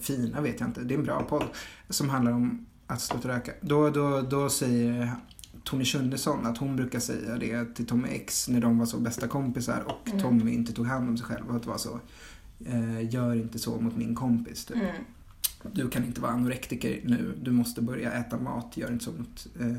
[0.00, 1.44] fina vet jag inte, det är en bra podd.
[1.88, 3.52] Som handlar om att sluta röka.
[3.60, 5.12] Då, då, då säger
[5.64, 9.28] Tony Schunnesson att hon brukar säga det till Tommy X när de var så bästa
[9.28, 10.20] kompisar och Mm.
[10.20, 11.48] Tommy inte tog hand om sig själv.
[11.50, 12.00] Och att det var så,
[13.10, 14.64] gör inte så mot min kompis.
[14.64, 14.76] Typ.
[14.76, 14.94] Mm.
[15.72, 19.46] Du kan inte vara anorektiker nu, du måste börja äta mat, gör inte så mot,
[19.60, 19.76] eh,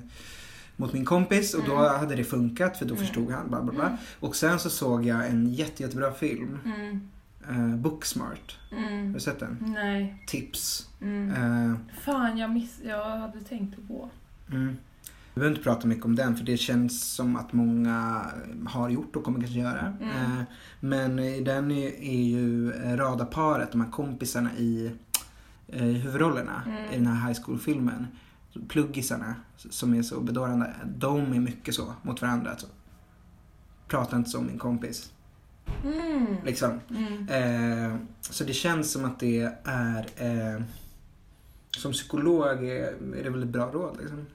[0.76, 1.54] mot min kompis.
[1.54, 2.00] Och då Mm.
[2.00, 3.48] hade det funkat för då förstod han.
[3.50, 3.98] Bla, bla, bla.
[4.20, 7.10] Och sen så såg jag en jätte, jättebra film, Mm.
[7.50, 8.58] eh, Booksmart.
[8.72, 9.14] Har Mm.
[9.14, 9.58] du sett den?
[9.74, 10.24] Nej.
[10.28, 10.88] Tips.
[11.02, 11.30] Mm.
[11.72, 12.80] Eh, Fan, jag, miss...
[12.86, 14.10] jag hade tänkt gå.
[14.52, 14.78] mm.
[15.34, 18.26] Vi behöver inte prata mycket om den för det känns som att många
[18.68, 19.94] har gjort och kommer kanske göra.
[20.02, 20.10] Mm.
[20.10, 20.44] Eh,
[20.80, 24.92] men den är, är ju radarparet, de här kompisarna i,
[25.72, 26.94] eh, i huvudrollerna Mm.
[26.94, 28.08] i den här high school-filmen.
[28.68, 30.74] Pluggisarna som är så bedårande.
[30.86, 32.52] De är mycket så mot varandra.
[32.52, 32.68] Alltså.
[33.88, 35.12] Prata inte som min kompis.
[35.84, 36.26] Mm.
[36.46, 36.80] Liksom.
[36.90, 37.28] Mm.
[37.94, 40.62] Eh, så det känns som att det är eh,
[41.78, 44.26] som psykolog är, är det väl ett bra råd liksom.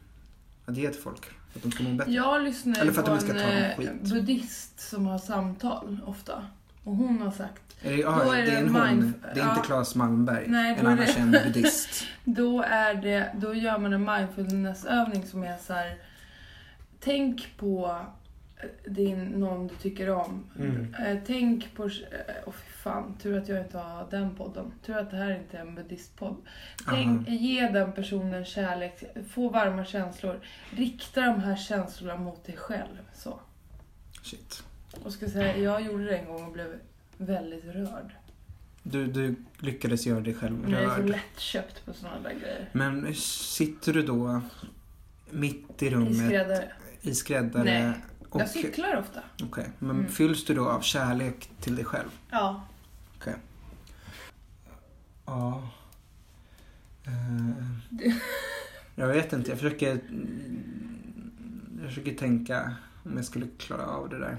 [0.66, 1.24] Att ge till folk.
[1.52, 2.12] För att de ska må bättre.
[2.12, 4.10] Jag lyssnar Eller för att på de en ska ta någon eh, skit.
[4.12, 6.44] buddhist som har samtal ofta.
[6.84, 9.14] Och hon har sagt, Är det, ja, Då det är är det en hon.
[9.34, 9.62] Det är inte ja.
[9.64, 10.44] Claes Malmberg.
[10.48, 12.04] Nej, en är annan det- känd buddhist.
[12.24, 15.96] då är det, då gör man en mindfulnessövning som är så här.
[17.00, 18.00] Tänk på
[18.56, 20.44] eh, din, någon du tycker om.
[20.58, 20.94] Mm.
[21.06, 21.90] Eh, tänk på, eh,
[22.46, 24.72] åh fy fan, tur att jag inte har den podden.
[24.86, 26.36] Tur att det här inte är en buddhistpodd.
[26.88, 30.40] Tänk, ge den personen kärlek, få varma känslor.
[30.70, 32.98] Rikta de här känslorna mot dig själv.
[33.14, 33.38] Så.
[34.22, 34.62] Shit.
[35.04, 36.78] Och ska säga, jag gjorde det en gång och blev
[37.16, 38.12] väldigt rörd.
[38.82, 41.08] Du, du lyckades göra dig själv Men jag är så rörd.
[41.08, 42.68] lättköpt på sådana där grejer.
[42.72, 44.40] Men sitter du då
[45.30, 46.72] mitt i I rummet skräddare.
[47.02, 47.64] i skräddare?
[47.64, 47.92] Nej,
[48.28, 49.20] och, Jag cyklar ofta.
[49.42, 50.08] Okej, men Mm.
[50.08, 52.08] fylls du då av kärlek till dig själv?
[52.30, 52.64] Ja.
[53.18, 53.34] Okej.
[55.26, 55.68] Ja.
[57.06, 58.10] Eh,
[58.94, 59.98] jag vet inte, jag försöker...
[61.80, 64.36] Jag försöker tänka om jag skulle klara av det där.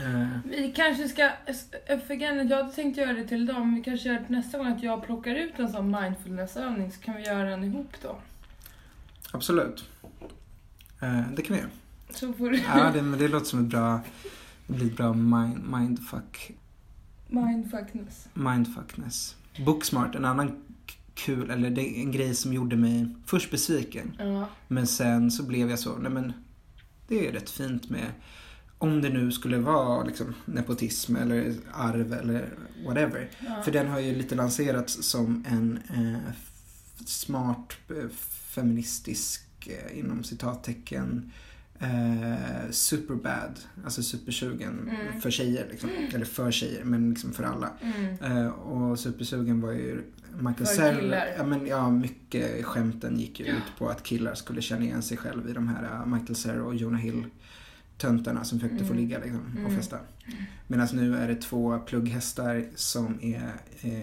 [0.00, 1.30] Eh, Vi kanske ska,
[2.06, 4.34] för grejen är, jag hade tänkt göra det till idag, men vi kanske gör det
[4.34, 7.92] nästa gång att jag plockar ut en sån mindfulnessövning så kan vi göra den ihop
[8.02, 8.16] då.
[9.32, 9.88] absolut.
[11.00, 11.70] Eh, det kan vi göra.
[12.10, 14.00] Så får du Ja, det, men det låter som ett bra...
[14.68, 16.50] Ett bra mind, mindfuck,
[17.28, 18.28] mindfuckness.
[18.34, 19.36] mindfuckness.
[19.66, 20.62] Booksmart, en annan
[21.14, 24.16] kul, eller det är en grej som gjorde mig först besviken.
[24.18, 24.46] Ja.
[24.68, 26.32] Men sen så blev jag så, nej men
[27.08, 28.06] det är rätt fint med
[28.80, 32.48] om det nu skulle vara liksom nepotism eller arv eller
[32.86, 33.28] whatever.
[33.38, 33.62] Ja.
[33.62, 36.32] För den har ju lite lanserats som en eh,
[37.06, 38.08] smart eh,
[38.54, 41.32] feministisk eh, inom citattecken
[41.78, 45.20] eh, superbad, alltså supersugen Mm.
[45.20, 45.90] för tjejer liksom.
[46.14, 47.70] Eller för tjejer, men liksom för alla.
[47.80, 48.36] Mm.
[48.38, 50.02] Eh, och supersugen var ju
[50.38, 51.16] Michael Cell.
[51.36, 55.16] Ja, men, ja, mycket skämten gick ju ut på att killar skulle känna igen sig
[55.16, 57.24] själv i de här uh, Michael Cera och Jonah Hill
[58.00, 58.96] töntarna som försökte få Mm.
[59.04, 59.76] ligga liksom, och Mm.
[59.76, 59.98] festa.
[60.66, 64.00] Medan nu är det två plugghästar som är eh,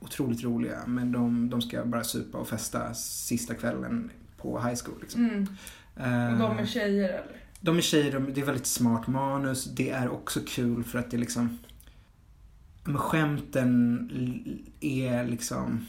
[0.00, 4.98] otroligt roliga men de, de ska bara supa och festa sista kvällen på high school.
[5.00, 5.24] Liksom.
[5.24, 5.46] Mm.
[5.96, 7.36] Eh, Och de är tjejer eller?
[7.60, 9.64] de är tjejer, de, det är väldigt smart manus.
[9.64, 11.58] Det är också kul för att det liksom...
[12.84, 14.10] Men skämten
[14.80, 15.86] är liksom...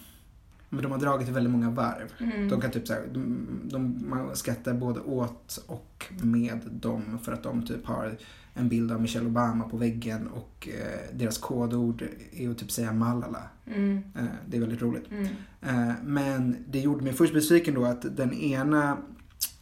[0.76, 2.14] Men de har dragit väldigt många varv.
[2.20, 2.50] Mm.
[2.50, 7.44] De kan typ såhär, de, de, man skrattar både åt och med dem för att
[7.44, 8.18] de typ har
[8.54, 12.94] en bild av Michelle Obama på väggen och eh, deras kodord är att typ säga
[12.94, 13.42] Malala.
[13.66, 13.98] Mm.
[14.18, 15.12] Eh, det är väldigt roligt.
[15.12, 15.26] Mm.
[15.62, 18.98] Eh, Men det gjorde mig först besviken då att den ena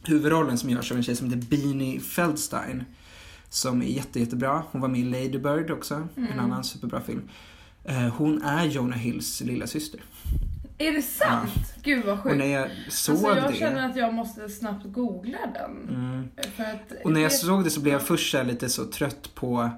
[0.04, 2.84] huvudrollen som görs av en tjej som heter Beanie Feldstein
[3.48, 4.62] som är jätte, jättebra.
[4.70, 6.38] Hon var med i Lady Bird också, en Mm.
[6.38, 7.22] annan superbra film.
[7.84, 10.00] Eh, Hon är Jonah Hills lilla syster.
[10.78, 11.74] Är det sant?
[11.82, 12.36] Gud vad Och sjukt.
[12.36, 13.56] när jag såg Alltså jag det...
[13.56, 15.88] känner att jag måste snabbt googla den.
[15.96, 16.28] Mm.
[16.56, 19.34] För att Och när jag det- såg det så blev jag först lite så trött
[19.34, 19.70] på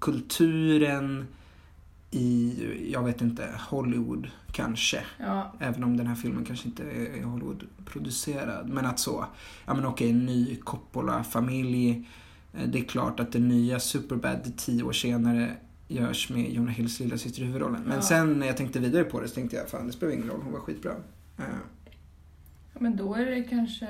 [0.00, 1.26] castingkulturen
[2.10, 2.54] i,
[2.92, 5.00] jag vet inte, Hollywood kanske.
[5.18, 8.68] Ja, Även om den här filmen kanske inte är Hollywood-producerad.
[8.68, 9.26] Men att så,
[9.66, 12.08] ja men okej, en ny Coppola-familj.
[12.54, 15.56] Eh, Det är klart att den nya Superbad tio år senare
[15.88, 17.82] görs med Jonah Hills lilla syster i huvudrollen.
[17.82, 18.02] Men Ja.
[18.02, 20.40] sen när jag tänkte vidare på det så tänkte jag, fan det spelar ingen roll,
[20.42, 20.92] hon var skitbra.
[21.38, 21.44] Eh,
[22.78, 23.86] men då är det kanske...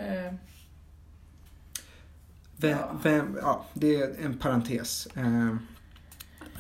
[2.57, 2.99] Vem, Ja.
[3.03, 5.07] vem, ja, det är en parentes.
[5.15, 5.49] Eh,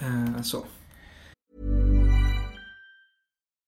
[0.00, 0.64] eh, så.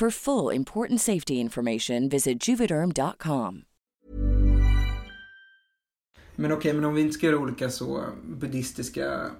[0.00, 3.64] For full important safety information, visit juvederm.com.
[6.36, 9.30] Men okej, men om vi inte ska göra olika så buddhistiska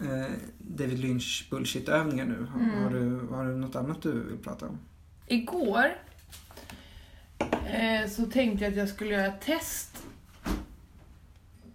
[0.00, 0.26] eh,
[0.58, 2.46] David Lynch bullshit-övningar nu.
[2.52, 2.82] Har, Mm.
[2.82, 4.78] har, du, har du något annat du vill prata om?
[5.26, 5.84] Igår
[7.66, 10.06] eh, så tänkte jag att jag skulle göra ett test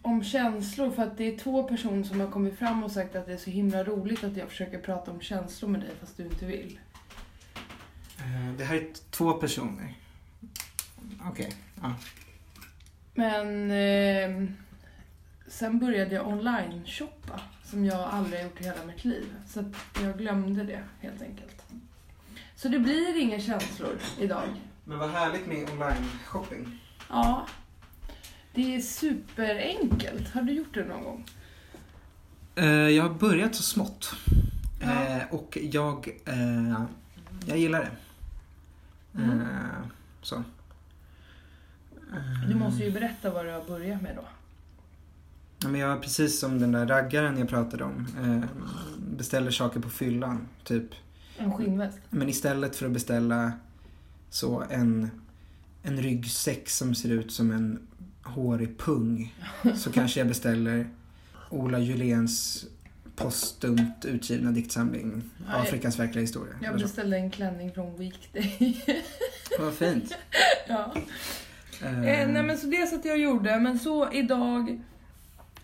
[0.02, 3.26] om känslor för att det är två personer som har kommit fram och sagt att
[3.26, 6.24] det är så himla roligt att jag försöker prata om känslor med dig fast du
[6.24, 6.80] inte vill.
[8.26, 9.94] Eh, det här är två personer.
[11.32, 11.94] Okej, ja.
[13.14, 14.50] Men eh,
[15.48, 19.36] sen började jag online-shoppa som jag aldrig har gjort i hela mitt liv.
[19.48, 19.64] Så
[20.04, 21.64] jag glömde det helt enkelt.
[22.56, 24.44] Så det blir inga känslor idag.
[24.84, 26.80] Men vad härligt med online-shopping.
[27.10, 27.48] Ja,
[28.54, 30.34] det är superenkelt.
[30.34, 31.26] Har du gjort det någon gång?
[32.56, 34.16] Eh, jag har börjat så smått.
[34.82, 35.06] Ja.
[35.06, 36.10] Eh, och jag,
[37.46, 37.92] jag gillar det.
[39.18, 39.42] Mm.
[39.42, 39.48] Eh,
[40.22, 40.44] så.
[42.48, 44.24] Du måste ju berätta vad du har börjat med då.
[45.60, 48.66] Ja, men jag, precis som den där raggaren jag pratade om, eh,
[49.18, 50.48] beställer saker på fyllan.
[50.64, 50.90] Typ.
[51.38, 52.02] En skinnväska.
[52.10, 53.52] Men istället för att beställa
[54.30, 55.10] så en,
[55.84, 57.88] en ryggsäck som ser ut som en
[58.24, 59.36] hårig pung
[59.76, 60.90] så kanske jag beställer
[61.50, 62.66] Ola Juléns
[63.16, 65.62] poststumt utgivna diktsamling Nej.
[65.62, 66.54] Afrikas verkliga historia.
[66.62, 68.84] Jag beställde en klänning från Weekday.
[69.60, 70.18] Vad fint.
[70.68, 70.94] ja.
[70.96, 71.06] Eh,
[71.82, 73.60] Eh, nej men så det satt jag och gjorde.
[73.60, 74.82] Men så idag,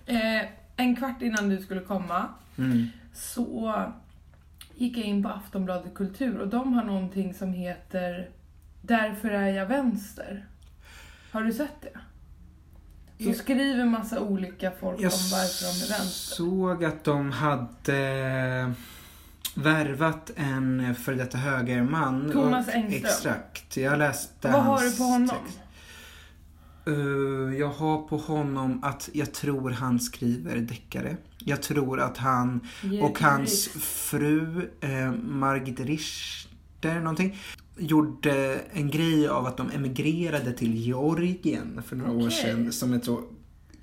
[0.06, 0.42] eh,
[0.76, 2.88] en kvart innan du skulle komma, mm.
[3.14, 3.84] så
[4.76, 8.30] gick jag in på Aftonbladet Kultur och de har någonting som heter
[8.82, 10.46] Därför är jag vänster.
[11.32, 12.00] Har du sett det?
[13.24, 16.36] Så skriver massa olika folk Jag om varför de är vänster.
[16.36, 18.74] såg att de hade
[19.56, 22.32] värvat en för detta högerman.
[22.32, 23.06] Thomas och- Engström.
[23.06, 23.78] Exakt.
[23.78, 25.28] Jag läste Vad har du på honom?
[25.30, 25.60] text.
[26.88, 31.18] Eh, jag har på honom att jag tror han skriver deckare.
[31.38, 32.60] Jag tror att han
[33.02, 37.38] och hans fru eh, Margit Richter någonting
[37.78, 42.41] gjorde en grej av att de emigrerade till Georgien för några år Okej.
[42.41, 43.24] sedan som ett så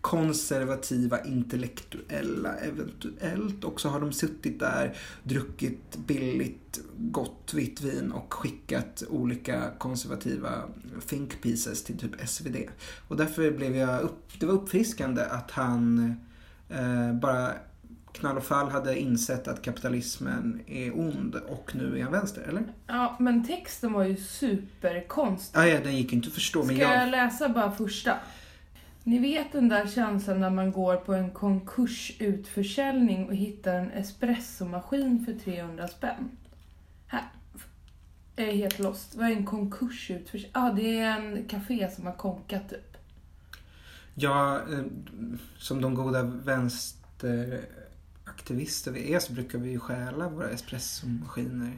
[0.00, 8.34] konservativa intellektuella eventuellt och så har de suttit där, druckit billigt gott vitt vin och
[8.34, 10.50] skickat olika konservativa
[11.06, 12.56] think pieces till typ SvD.
[13.08, 16.14] Och därför blev jag upp, det var uppfriskande att han
[16.68, 17.52] eh, bara
[18.18, 22.64] knall och fall hade insett att kapitalismen är ond och nu är han vänster, eller?
[22.86, 25.58] Ja, men texten var ju superkonstig.
[25.58, 26.62] Ah, ja, den gick inte att förstå.
[26.62, 28.16] Ska Men jag jag, läsa bara första?
[29.04, 35.24] Ni vet den där känslan när man går på en konkursutförsäljning och hittar en espressomaskin
[35.24, 36.30] för 300 spänn?
[37.06, 37.24] Här.
[38.36, 39.14] Jag är helt lost.
[39.14, 40.50] Vad är en konkursutförsäljning?
[40.54, 42.96] Ja, ah, det är en café som har konkat typ.
[44.14, 44.84] Ja, eh,
[45.58, 46.22] som de goda
[48.38, 51.72] vänsteraktivister vi är så brukar vi ju stjäla våra espressomaskiner.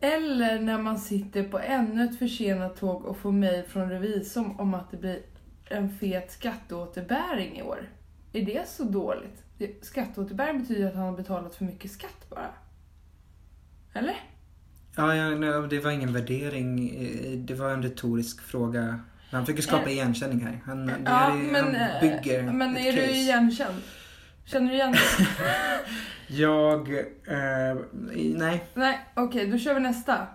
[0.00, 4.74] Eller när man sitter på ännu ett försenat tåg och får mejl från revisorn om
[4.74, 5.18] att det blir
[5.70, 7.88] en fet skatteåterbäring i år.
[8.32, 9.42] Är det så dåligt?
[9.82, 12.50] Skatteåterbäring betyder att han har betalat för mycket skatt bara.
[13.92, 14.16] Eller?
[14.96, 16.90] Ja, ja det var ingen värdering.
[17.46, 19.00] Det var en retorisk fråga.
[19.30, 20.60] Han försöker skapa Eh, igenkänning här.
[20.64, 23.12] Han, Ja, är, men, han eh, bygger men ett är du case.
[23.12, 23.82] igenkänd?
[24.50, 25.00] Känner du igen dig?
[26.40, 26.88] Jag...
[27.26, 27.78] Eh,
[28.12, 28.64] nej.
[28.74, 30.26] Nej, okej, då kör vi nästa.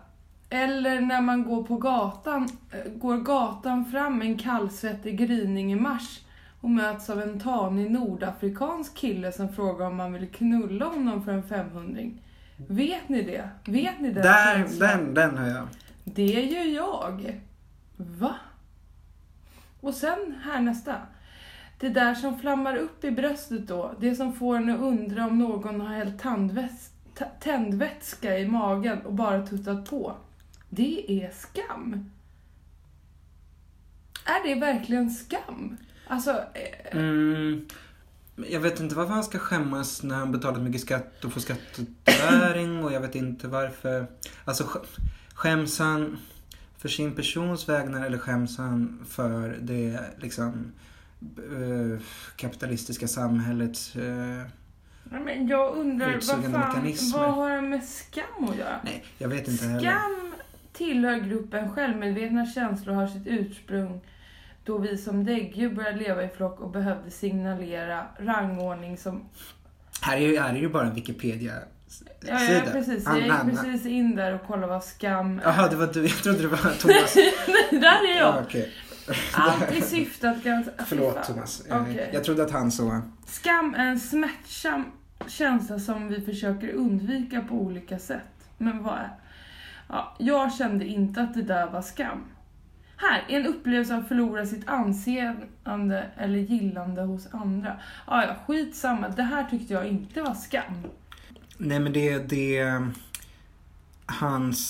[0.49, 6.21] Eller när man går på gatan, eh, går gatan fram en kallsvettig gryning i mars
[6.61, 11.31] och möts av en tanig nordafrikansk kille som frågar om man vill knulla honom för
[11.31, 12.01] en 500
[12.57, 13.49] Vet ni det?
[13.65, 15.67] Vet ni den Där, den, den har jag.
[16.03, 17.41] Det gör jag.
[17.97, 18.35] Va?
[19.81, 20.95] Och sen här nästa.
[21.79, 25.39] Det där som flammar upp i bröstet då, det som får en att undra om
[25.39, 26.23] någon har hällt
[27.39, 30.15] tändvätska i magen och bara tuttat på.
[30.69, 32.11] Det är skam.
[34.25, 35.77] Är det verkligen skam?
[36.07, 37.65] Alltså, eh, Mm,
[38.35, 42.83] jag vet inte varför han ska skämmas när han betalat mycket skatt och får skatteåterbäring
[42.83, 44.07] och jag vet inte varför.
[44.45, 44.81] Alltså
[45.33, 46.17] skäms han
[46.77, 50.71] för sin persons vägnar eller skäms han för det liksom
[51.21, 51.99] eh,
[52.35, 54.03] kapitalistiska samhällets eh,
[55.03, 58.79] nej, men jag undrar, vad, fan, vad har det med skam att göra?
[58.83, 59.79] Nej, jag vet inte heller.
[59.79, 60.33] Skam
[60.73, 64.01] tillhör gruppen självmedvetna känslor har sitt ursprung
[64.63, 69.25] då vi som däggdjur började leva i flock och behövde signalera rangordning som...
[70.01, 72.11] Här är, ju- här är ju bara en Wikipedia-sida.
[72.27, 73.05] Ja, ja precis.
[73.05, 75.43] Jag gick precis in där och kollade vad skam är.
[75.43, 76.01] Jaha, det var du.
[76.01, 77.13] Jag trodde det var Thomas.
[77.71, 78.65] där är Ja, jag!
[79.33, 80.43] Allt i syfte att...
[80.43, 81.23] garantera- Förlåt.
[81.23, 81.65] Thomas.
[81.65, 82.09] Eh, Okej.
[82.13, 83.01] Jag trodde att han så...
[83.25, 84.85] Skam är en smärtsam
[85.27, 88.49] känsla som vi försöker undvika på olika sätt.
[88.57, 89.09] Men vad är...
[89.89, 92.23] Ja, jag kände inte att det där var skam.
[92.97, 97.79] Här, en upplevelse av att förlora sitt anseende eller gillande hos andra.
[98.07, 99.09] Ja, ja, skitsamma.
[99.09, 100.83] Det här tyckte jag inte var skam.
[101.57, 102.81] Nej men det, det...
[104.05, 104.61] Hans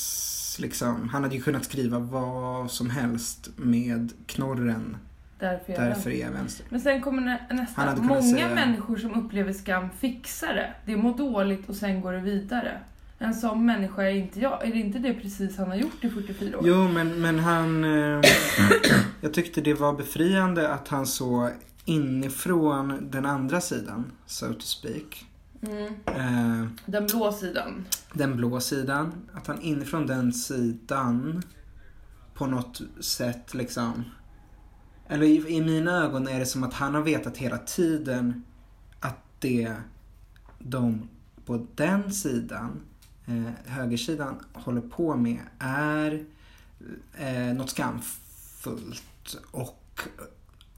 [0.60, 1.10] liksom...
[1.10, 4.98] Han hade ju kunnat skriva vad som helst med knorren.
[5.40, 6.66] Därför jag Därför är jag vänster.
[6.70, 7.82] Men sen kommer nä- Han nästa.
[7.82, 10.74] hade kunnat Många säga- människor som upplever skam fixar det.
[10.86, 12.80] Det mår dåligt och sen går det vidare.
[13.20, 14.68] En sån människa är inte jag.
[14.68, 16.64] Är det inte det precis han har gjort i 44 år?
[16.68, 17.84] Jo men, men han...
[17.84, 18.22] Eh,
[19.22, 21.50] jag tyckte det var befriande att han så
[21.86, 25.26] inifrån den andra sidan, so to speak.
[25.62, 25.94] Mm.
[26.06, 27.86] Eh, Den blå sidan.
[28.14, 29.14] den blå sidan.
[29.34, 31.42] Att han inifrån den sidan
[32.34, 34.04] på något sätt liksom...
[35.08, 38.44] Eller i, i mina ögon är det som att han har vetat hela tiden
[39.00, 39.76] att det
[40.60, 41.10] de
[41.46, 42.82] på den sidan,
[43.26, 46.26] eh, högersidan, håller på med är
[47.18, 50.02] eh, något skamfullt och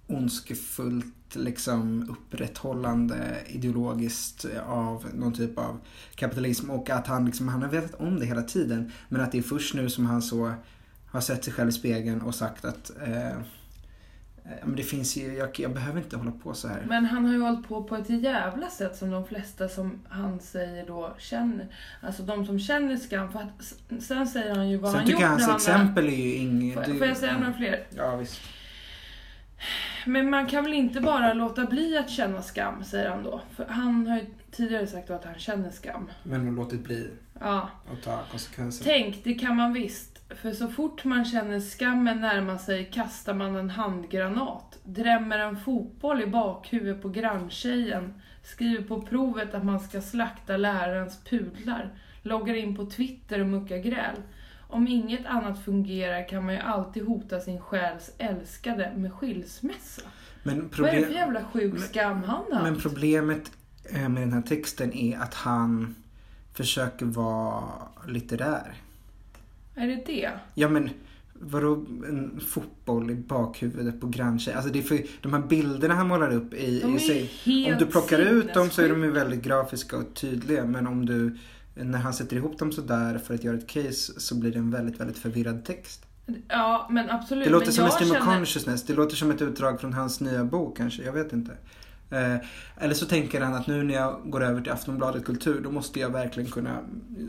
[0.08, 5.80] ondskefullt liksom upprätthållande ideologiskt av någon typ av
[6.16, 9.38] kapitalism och att han liksom, han har vetat om det hela tiden men att det
[9.38, 10.54] är först nu som han så
[11.08, 13.38] har sett sig själv i spegeln och sagt att eh,
[14.64, 16.86] men det finns ju, jag, jag behöver inte hålla på så här.
[16.90, 20.40] Men han har ju hållit på på ett jävla sätt som de flesta som han
[20.40, 21.68] säger då känner.
[22.02, 23.32] Alltså de som känner skam.
[23.32, 25.82] För att, sen säger han ju vad Sen han tycker gjort jag hans när han
[25.82, 26.86] exempel är ju inget...
[26.86, 27.88] Får jag säga några fler?
[27.90, 28.42] Ja visst.
[30.06, 33.42] Men man kan väl inte bara låta bli att känna skam, säger han då.
[33.56, 36.10] För han har ju tidigare sagt då att han känner skam.
[36.24, 37.70] Men låtit bli Ja.
[37.94, 38.86] att ta konsekvenser.
[38.86, 40.22] Tänk, det kan man visst.
[40.42, 46.22] För så fort man känner skammen närma sig kastar man en handgranat, drämmer en fotboll
[46.22, 51.90] i bakhuvudet på granntjejen, skriver på provet att man ska slakta lärarens pudlar,
[52.22, 54.16] loggar in på Twitter och muckar gräl.
[54.68, 60.02] Om inget annat fungerar kan man ju alltid hota sin själs älskade med skilsmässa.
[60.44, 63.52] Men, Vad är det problem, för jävla sjuk skam han har men problemet
[63.84, 65.96] eh, med den här texten är att han
[66.54, 67.64] försöker vara
[68.08, 68.74] litterär.
[69.76, 70.32] Är det det?
[70.54, 70.90] Ja men
[71.34, 74.56] vadå en fotboll i bakhuvudet på granntjej?
[74.56, 77.74] Alltså det är för, de här bilderna han målar upp i, De är i sig.
[77.74, 80.66] Om du plockar ut dem så är de ju väldigt grafiska och tydliga.
[80.66, 81.38] Men om du,
[81.84, 84.72] när han sätter ihop dem sådär för att göra ett case så blir det en
[84.72, 86.04] väldigt, väldigt förvirrad text.
[86.48, 87.44] Ja, men absolut.
[87.46, 88.84] Det låter men som en stream känner- consciousness.
[88.86, 91.04] Det låter som ett utdrag från hans nya bok kanske.
[91.04, 91.52] Jag vet inte.
[92.12, 92.36] Eh,
[92.78, 96.00] eller så tänker han att nu när jag går över till Aftonbladet Kultur då måste
[96.00, 96.78] jag verkligen kunna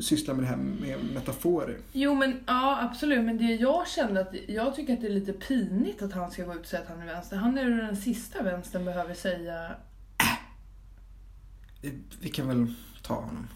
[0.01, 1.77] syssla med det här med metaforer.
[1.93, 5.33] Jo men ja absolut, men det jag kände att jag tycker att det är lite
[5.33, 7.37] pinigt att han ska gå ut och säga att han är vänster.
[7.37, 9.71] Han är ju den sista vänstern behöver säga.
[11.83, 11.91] Eh,
[12.21, 13.47] Vi kan väl ta honom.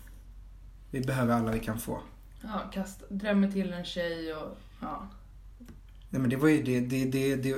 [0.92, 2.00] Vi behöver alla vi kan få.
[2.42, 5.08] Ja, kasta, drämmer till en tjej och ja.
[6.10, 7.54] Nej men det var ju det, det, det, det,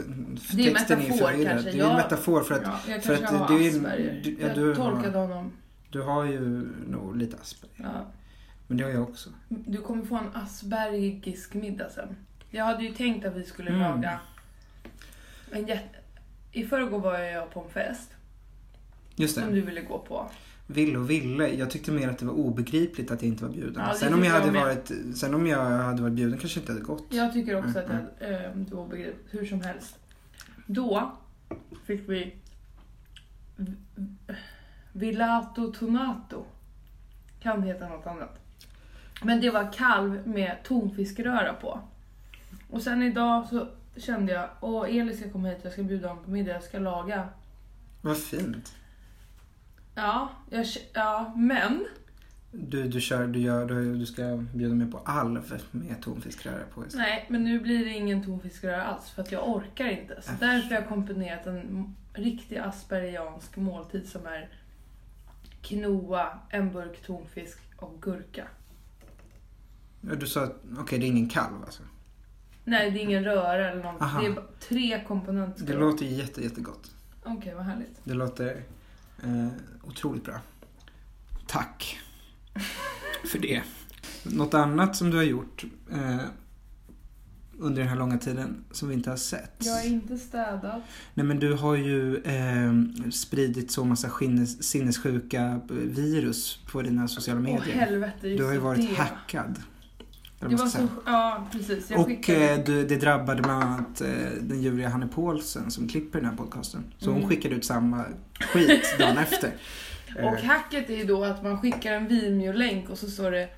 [0.53, 1.51] Det är texten metafor förvirrad.
[1.53, 1.71] kanske.
[1.71, 3.71] Det är ju en Jag- metafor för att, ja jag för att har det är-
[3.71, 4.21] Asperger.
[4.25, 5.53] du- ja, jag du har- tolkade honom.
[5.91, 6.41] du har ju
[6.87, 7.75] nog lite Asperger.
[7.95, 8.07] Ja.
[8.67, 9.31] Men det har jag också.
[9.49, 12.17] Du kommer få en aspergisk middag sen.
[12.51, 13.81] Jag hade ju tänkt att vi skulle Mm.
[13.83, 14.21] laga
[15.51, 15.97] en jätte...
[16.53, 18.11] I förrgår var jag på en fest
[19.17, 19.55] Just som det.
[19.55, 20.31] du ville gå på.
[20.67, 21.49] Ville och ville.
[21.49, 23.83] Jag tyckte mer att det var obegripligt att jag inte var bjuden.
[23.87, 26.61] Ja, det sen, om jag hade jag varit, sen om jag hade varit bjuden kanske
[26.61, 27.07] inte hade gått.
[27.11, 29.27] Jag tycker också Mm, att jag, eh, det var obegripligt.
[29.31, 29.99] Hur som helst.
[30.67, 31.13] Då
[31.85, 32.35] fick vi
[34.93, 36.45] Villato Tonato.
[37.43, 38.39] Kan heta något annat.
[39.23, 41.81] Men det var kalv med tonfiskröra på.
[42.71, 46.25] Och sen idag så kände jag, åh Elis ska komma hit, jag ska bjuda honom
[46.25, 47.29] på middag, jag ska laga.
[48.01, 48.75] Vad fint.
[49.95, 51.87] Ja, jag, ja men.
[52.53, 56.85] Du, du, kör, du, gör, du, du ska bjuda mig på alv med tonfiskröra på.
[56.95, 60.23] Nej, men nu blir det ingen tonfiskröra alls för att jag orkar inte.
[60.23, 60.41] Så Äsch.
[60.41, 64.49] därför har jag komponerat en riktig aspergiansk måltid som är
[65.63, 68.47] quinoa, en burk tonfisk och gurka.
[70.01, 71.83] Du sa att, okej det är ingen kalv alltså.
[72.65, 74.03] Nej, det är ingen röra eller något.
[74.03, 74.21] Aha.
[74.21, 75.67] Det är tre komponenter.
[75.67, 76.91] Det låter jätte, jättegott.
[77.25, 78.01] Okej, vad härligt.
[78.05, 78.63] Det låter
[79.25, 79.49] eh,
[79.83, 80.41] otroligt bra.
[81.47, 81.99] Tack
[83.25, 83.63] för det.
[84.23, 86.17] Något annat som du har gjort eh,
[87.59, 89.53] under den här långa tiden som vi inte har sett?
[89.59, 90.83] Jag är inte städad.
[91.15, 92.73] Nej men du har ju eh,
[93.13, 97.75] spridit så massa sinnes, sinnessjuka virus på dina sociala Åh medier.
[97.75, 98.95] helvete, just du har ju varit det.
[98.95, 99.63] hackad.
[100.41, 101.91] Det var så, ja precis.
[101.91, 104.09] Jag Och skickade, eh, du, det drabbade bland annat eh,
[104.41, 106.85] den Julia Hanne Paulsen som klipper den här podcasten.
[106.99, 107.29] Så hon Mm.
[107.29, 108.05] skickade ut samma
[108.41, 109.51] skit dagen efter.
[110.19, 113.49] Eh, och hacket är ju då att man skickar en Vimeo-länk och så står det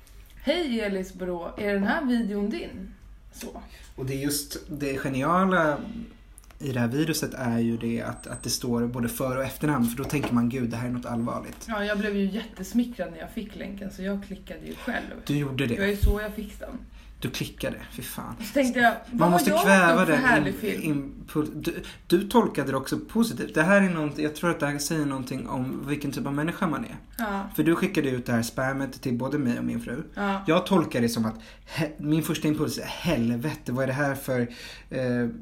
[0.43, 2.93] Hej Elis Brå, är den här videon din?
[3.33, 3.61] Så.
[3.95, 5.77] Och det är just det geniala
[6.59, 9.85] i det här viruset är ju det att, att det står både för och efternamn
[9.85, 11.65] för då tänker man gud det här är något allvarligt.
[11.67, 15.05] Ja, jag blev ju jättesmickrad när jag fick länken så jag klickade ju själv.
[15.25, 15.91] Du gjorde Det var det.
[15.91, 16.69] ju så jag fick den.
[17.19, 18.35] Du klickade, fy fan.
[18.39, 21.49] Så tänkte jag, vad Man måste har jag kväva gjort för den in, impuls.
[21.55, 23.55] Du, du tolkade det också positivt.
[23.55, 26.33] Det här är någonting, jag tror att det här säger någonting om vilken typ av
[26.33, 26.95] människa man är.
[27.17, 30.03] Ja, För du skickade ut det här spammet till både mig och min fru.
[30.13, 30.41] ja.
[30.47, 34.15] Jag tolkar det som att he, min första impuls är helvete vad är det här
[34.15, 34.39] för
[34.89, 35.01] eh,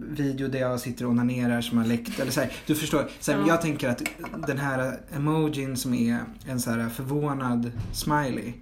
[0.10, 2.20] video där jag sitter och onanerar som har läckt.
[2.20, 3.10] Eller så här, du förstår.
[3.20, 3.48] Så här, Ja.
[3.48, 4.02] Jag tänker att
[4.48, 8.54] den här emojin som är en så här förvånad smiley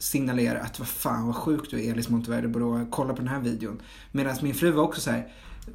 [0.00, 0.04] ja.
[0.04, 3.40] signalerar att vad fan vad sjukt du är Elis Monteverde Borå, kolla på den här
[3.40, 3.82] videon.
[4.12, 5.28] Medan min fru var också så här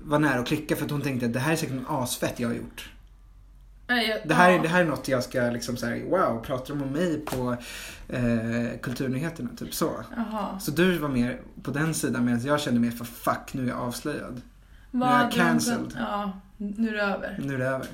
[0.03, 2.39] var nära att klicka för att hon tänkte att det här är säkert något asfett
[2.39, 2.89] jag har gjort.
[3.87, 6.83] Det här, är, det här är något jag ska liksom så här, wow, pratar de
[6.83, 7.57] om mig på
[8.09, 9.49] eh, kulturnyheterna?
[9.57, 10.03] Typ så.
[10.15, 10.59] Jaha.
[10.59, 13.67] Så du var mer på den sidan medan jag kände mer för fuck, nu är
[13.67, 14.41] jag avslöjad.
[14.91, 15.93] Vad är jag cancelled.
[15.99, 17.39] Ja, nu är det över.
[17.43, 17.87] Nu är det över.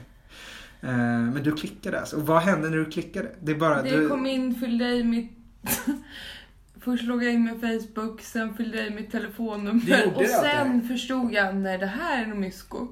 [0.82, 2.16] Eh, men du klickade alltså.
[2.16, 3.30] Och vad hände när du klickade?
[3.40, 4.10] Det är bara Det du...
[4.10, 5.32] kom in, fyllde i mitt...
[6.82, 10.88] Först loggade jag in med Facebook, sen fyllde jag i mitt telefonnummer och det, sen
[10.88, 12.88] förstod jag, nej det här är nog mysko.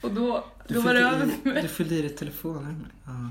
[0.00, 1.62] Och då, Du då var det över för mig.
[1.62, 2.88] Du fyllde i ditt telefonnummer.
[3.04, 3.30] Ja.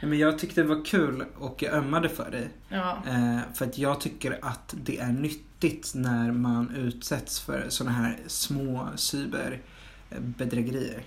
[0.00, 2.48] Men jag tyckte det var kul och jag ömmade för dig.
[2.68, 3.02] Ja.
[3.06, 8.18] Eh, för att jag tycker att det är nyttigt när man utsätts för såna här
[8.26, 11.02] små cyberbedrägerier.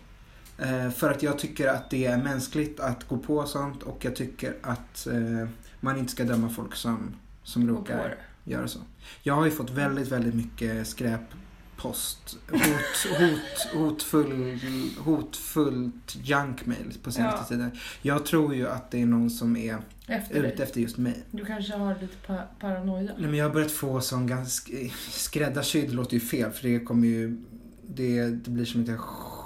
[0.61, 4.15] Eh, för att jag tycker att det är mänskligt att gå på sånt och jag
[4.15, 5.47] tycker att eh,
[5.79, 8.79] man inte ska döma folk som, som råkar göra så.
[9.23, 12.37] Jag har ju fått väldigt, väldigt mycket skräppost.
[12.51, 12.61] Hot,
[13.19, 14.59] hot, hotfull,
[14.99, 17.45] hotfullt junkmail på senaste Ja.
[17.47, 17.71] tiden.
[18.01, 21.23] Jag tror ju att det är någon som är Efter ute efter just mig.
[21.31, 23.01] Du kanske har lite pa- paranoia.
[23.17, 24.73] Nej, men jag har börjat få sån ganska...
[25.09, 27.37] Skräddarsydd låter ju fel för det kommer ju...
[27.87, 28.99] Det, det blir som att jag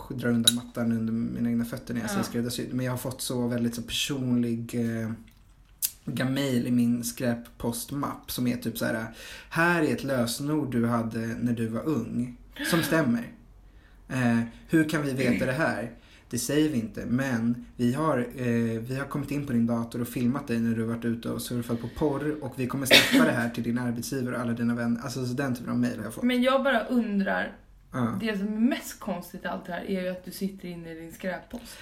[0.10, 2.12] drar undan mattan under mina egna fötter när jag Ja.
[2.14, 2.74] säger skräddarsydd.
[2.74, 8.58] Men jag har fått så väldigt så personlig eh, mail i min skräppostmapp som är
[8.58, 9.06] typ så här.
[9.50, 12.38] Här är ett lösenord du hade när du var ung.
[12.70, 13.28] Som stämmer.
[14.10, 14.40] Eh,
[14.70, 15.92] hur kan vi veta det här?
[16.30, 17.06] det säger vi inte.
[17.06, 18.46] Men vi har, eh,
[18.82, 21.30] vi har kommit in på din dator och filmat dig när du har varit ute
[21.30, 22.44] och surfat på porr.
[22.44, 25.02] Och vi kommer släppa det här till din arbetsgivare och alla dina vänner.
[25.02, 26.24] Alltså så den typen av mejl har jag fått.
[26.24, 27.56] Men jag bara undrar,
[27.94, 30.68] Ja, det som är mest konstigt i allt det här är ju att du sitter
[30.68, 31.78] inne i din skräppost.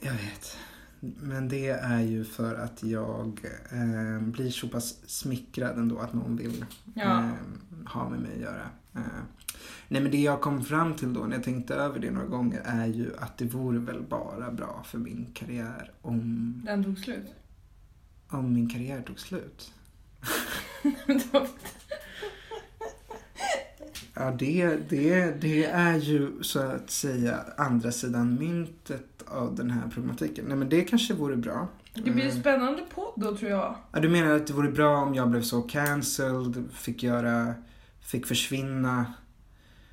[0.00, 0.56] jag vet.
[1.00, 3.40] Men det är ju för att jag
[3.72, 6.64] eh, blir så pass smickrad ändå att någon vill
[6.94, 7.18] Ja.
[7.24, 7.30] eh,
[7.92, 8.68] ha med mig att göra.
[8.94, 9.00] Eh,
[9.88, 12.60] nej men det jag kom fram till då när jag tänkte över det några gånger
[12.64, 17.26] är ju att det vore väl bara bra för min karriär om, Den tog slut.
[18.28, 19.72] om min karriär tog slut.
[24.14, 29.88] Ja, det, det, det är ju så att säga andra sidan myntet av den här
[29.88, 30.44] problematiken.
[30.48, 31.68] Nej men det kanske vore bra.
[31.94, 33.74] det blir en spännande podd då tror jag.
[33.92, 37.54] Ja, du menar att det vore bra om jag blev så cancelled, fick göra,
[38.00, 39.12] fick försvinna.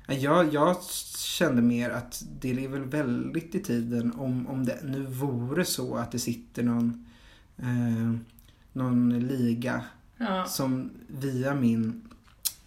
[0.06, 0.76] Ja, Jag, jag
[1.16, 5.96] kände mer att det är väl väldigt i tiden om, om det nu vore så
[5.96, 7.06] att det sitter någon,
[7.56, 8.14] eh,
[8.72, 9.84] någon liga
[10.16, 10.44] Ja.
[10.46, 12.08] som via min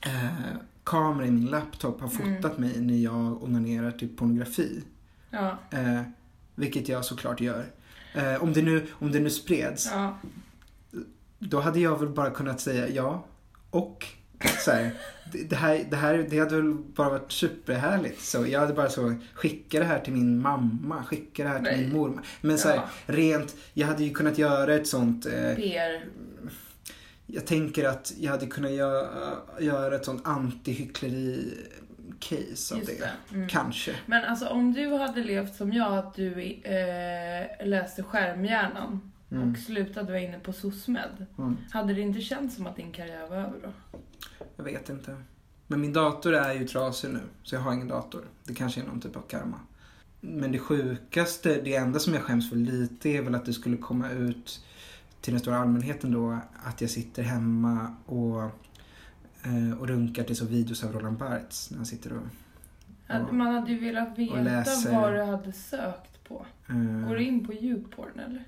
[0.05, 2.35] eh, kamera i min laptop har Mm.
[2.41, 4.83] fotat mig när jag onanerar till pornografi.
[5.29, 5.57] Ja.
[5.71, 6.01] Eh,
[6.55, 7.65] vilket jag såklart gör.
[8.15, 10.17] Eh, om, det nu, om det nu spreds, Ja.
[11.39, 13.25] då hade jag väl bara kunnat säga ja
[13.69, 14.05] och
[14.65, 14.91] så här,
[15.31, 18.21] det, det, här, det här det hade väl bara varit superhärligt.
[18.21, 21.63] Så jag hade bara så skicka det här till min mamma, skicka det här till
[21.71, 21.77] Nej.
[21.83, 22.21] min mormor.
[22.41, 22.83] Men så här, Ja.
[23.05, 26.05] rent, jag hade ju kunnat göra ett sånt eh, PR.
[27.27, 32.99] Jag tänker att jag hade kunnat göra, göra ett sånt anti-hyckleri-case av Just det.
[32.99, 33.11] det.
[33.35, 33.49] Mm.
[33.49, 33.95] Kanske.
[34.05, 40.11] Men alltså om du hade levt som jag, att du eh, läste skärmhjärnan och slutade
[40.11, 41.25] vara inne på SOSMED.
[41.37, 41.57] Mm.
[41.71, 43.99] Hade det inte känts som att din karriär var över då?
[44.55, 45.17] Jag vet inte.
[45.67, 48.21] Men min dator är ju trasig nu, så jag har ingen dator.
[48.43, 49.59] Det kanske är någon typ av karma.
[50.21, 53.77] Men det sjukaste, det enda som jag skäms för lite är väl att det skulle
[53.77, 54.65] komma ut
[55.23, 58.41] till den stora allmänheten då att jag sitter hemma och,
[59.43, 62.23] eh, och runkar till så videos av Roland Barthes när han sitter och...
[63.27, 66.45] Och Man hade ju velat veta läser- vad du hade sökt på.
[66.69, 68.43] eh, Går du in på YouPorn eller?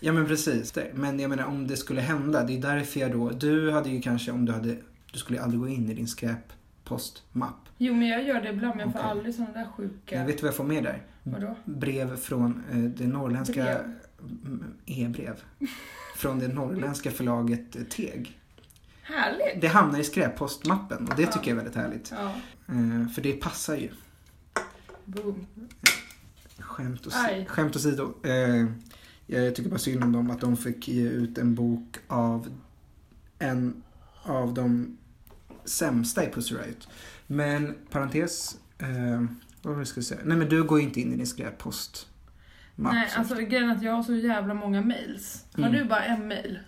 [0.00, 0.74] Ja men precis.
[0.94, 4.00] Men jag menar om det skulle hända, det är därför jag då, du hade ju
[4.00, 4.76] kanske om du hade,
[5.12, 7.68] du skulle aldrig gå in i din skräppostmapp.
[7.78, 9.10] Jo men jag gör det ibland men jag får Okej.
[9.10, 10.16] aldrig sådana där sjuka...
[10.16, 11.02] Jag vet du vad jag får med där?
[11.22, 11.56] Vadå?
[11.64, 13.78] Brev från eh, det norrländska, Brev.
[14.86, 15.42] E-brev.
[16.22, 18.40] Från det norrländska förlaget Teg.
[19.02, 19.60] Härligt!
[19.60, 22.12] Det hamnar i skräppostmappen och det tycker jag är väldigt härligt.
[22.16, 22.34] Ja,
[22.68, 23.88] Eh, för det passar ju.
[25.04, 25.46] boom.
[26.58, 27.46] Skämt, och, Aj.
[27.46, 28.14] skämt åsido.
[28.22, 28.66] Eh,
[29.26, 32.48] jag tycker bara synd om dem att de fick ge ut en bok av
[33.38, 33.82] en
[34.22, 34.98] av de
[35.64, 36.88] sämsta i Pussy Riot.
[37.26, 38.88] Men parentes, eh,
[39.62, 40.20] vad det jag skulle säga?
[40.24, 42.08] Nej men du går ju inte in i din skräppost.
[42.76, 45.44] Nej, alltså grejen är att jag har så jävla många mails.
[45.56, 45.72] Har Mm.
[45.72, 46.58] du bara en mail?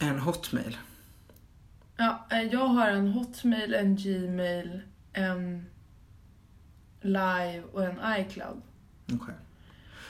[0.00, 0.76] En hotmail.
[1.96, 4.80] Ja, eh, jag har en hotmail, en gmail,
[5.12, 5.66] en
[7.00, 8.60] live och en iCloud.
[9.12, 9.34] Okej.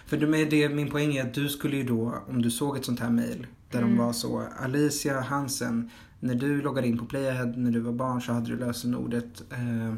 [0.07, 2.85] För med det, min poäng är att du skulle ju då, om du såg ett
[2.85, 3.91] sånt här mail där Mm.
[3.97, 5.91] de var så, Alicia Hansen,
[6.21, 9.95] när du loggade in på Playahead när du var barn så hade du lösenordet eh,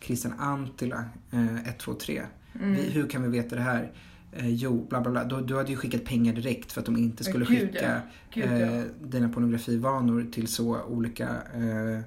[0.00, 2.22] Christian Antila eh, 123.
[2.60, 2.74] Mm.
[2.74, 3.92] Vi, hur kan vi veta det här?
[4.32, 5.24] Eh, jo, bla bla bla.
[5.24, 8.00] Du, du hade ju skickat pengar direkt för att de inte skulle Gud, skicka ja.
[8.30, 8.66] Gud, ja.
[8.66, 12.00] eh, dina pornografivanor till så olika eh,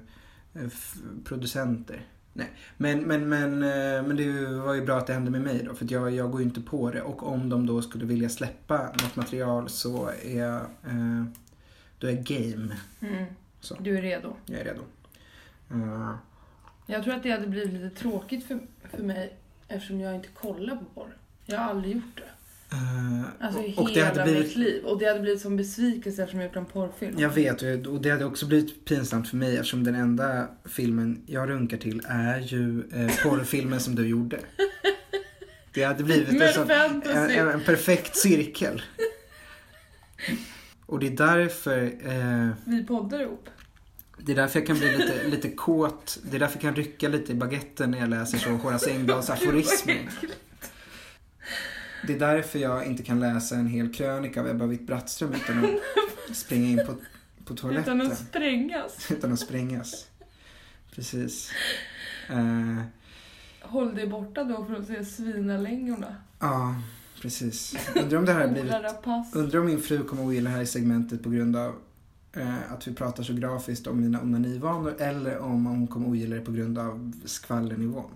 [1.24, 2.06] producenter.
[2.32, 2.50] Nej.
[2.76, 5.74] Men, men, men, eh, men det var ju bra att det hände med mig då
[5.74, 8.82] för jag, jag går ju inte på det och om de då skulle vilja släppa
[8.82, 11.24] något material så är jag, eh,
[11.98, 12.76] då är jag game.
[13.00, 13.24] Mm.
[13.60, 13.76] Så.
[13.80, 14.36] Du är redo.
[14.46, 14.82] Jag är redo.
[15.70, 16.14] Eh,
[16.86, 19.36] Jag tror att det hade blivit lite tråkigt för, för mig
[19.68, 21.16] eftersom jag inte kollar på porr.
[21.46, 22.22] Jag har aldrig gjort det.
[22.76, 24.84] eh, Alltså och det hela hade blivit mitt liv.
[24.84, 27.14] Och det hade blivit som besvikelse eftersom jag gjort en porrfilm.
[27.18, 31.22] Jag vet och- och det hade också blivit pinsamt för mig eftersom den enda filmen
[31.26, 34.40] jag runkar till är ju eh, porrfilmen som du gjorde.
[35.74, 38.82] Det hade blivit en, sån, en, en perfekt cirkel.
[40.86, 43.48] Och det är därför eh, Vi poddar ihop.
[44.16, 46.18] Det är därför jag kan bli lite, lite kåt.
[46.22, 49.30] Det är därför jag kan rycka lite i baguetten när jag läser så Horace Engdahls
[49.30, 50.08] aforismer.
[52.06, 55.64] Det är därför jag inte kan läsa en hel krönika av Ebba Witt-Brattström utan
[56.30, 56.94] att springa in på,
[57.44, 58.00] på toaletten.
[58.00, 59.10] Utan att sprängas.
[59.10, 60.06] Utan att sprängas.
[60.94, 61.50] Precis.
[62.30, 62.82] Eh,
[63.60, 66.16] Håll dig borta då från att se svinalängorna.
[66.38, 66.74] ja,
[67.22, 67.76] precis.
[67.94, 69.34] Undrar om det här har blivit...
[69.34, 71.74] Undrar om min fru kommer att ogilla det här segmentet på grund av
[72.36, 76.42] eh, att vi pratar så grafiskt om mina onanivanor eller om hon kommer ogilla det
[76.42, 78.10] på grund av skvallernivån.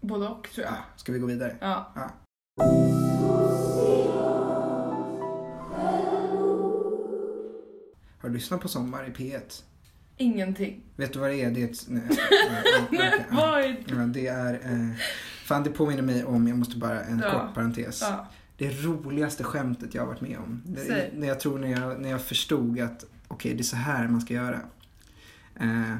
[0.00, 0.72] Både och tror jag.
[0.74, 1.56] Ja, ska vi gå vidare?
[1.60, 1.92] Ja.
[1.94, 2.10] Ja.
[8.20, 9.62] Har du lyssnat på Sommar i P1?
[10.16, 10.82] Ingenting.
[10.96, 11.50] Vet du vad det är?
[11.50, 11.86] Det är ett...
[12.90, 14.54] Nej, ja, ja, det är...
[14.54, 14.90] Eh,
[15.44, 17.30] fan, det påminner mig om, jag måste bara, en Ja.
[17.30, 18.00] kort parentes.
[18.02, 18.26] Ja.
[18.56, 20.62] Det roligaste skämtet jag har varit med om.
[20.66, 24.08] Det, när jag tror när jag, när jag förstod att okej, det är så här
[24.08, 24.60] man ska göra.
[25.54, 25.96] Eh,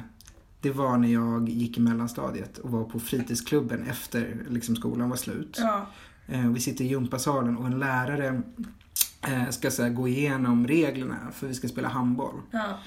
[0.61, 5.17] det var när jag gick i mellanstadiet och var på fritidsklubben efter liksom, skolan var
[5.17, 5.57] slut.
[5.61, 5.87] Ja.
[6.27, 8.41] Eh, vi sitter i gympasalen och en lärare
[9.27, 12.41] eh, ska så här, gå igenom reglerna för vi ska spela handboll.
[12.51, 12.79] Ja.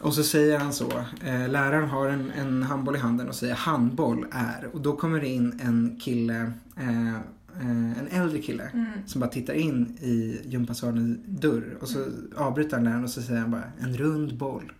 [0.00, 0.90] Och så säger han så,
[1.24, 4.68] eh, läraren har en, en handboll i handen och säger handboll är.
[4.72, 7.16] Och då kommer det in en kille, eh,
[7.60, 8.86] en äldre kille, Mm.
[9.06, 11.78] som bara tittar in i gympasalens dörr.
[11.80, 14.72] Och så avbryter han läraren och så säger han bara, en rund boll.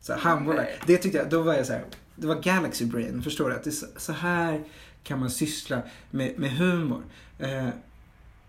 [0.00, 1.84] Så handboll, är- det tyckte jag, då var jag så här,
[2.16, 3.56] det var Galaxy Brain, förstår du?
[3.56, 4.64] Att det så, här
[5.02, 7.02] kan man syssla med, med humor.
[7.38, 7.68] Eh,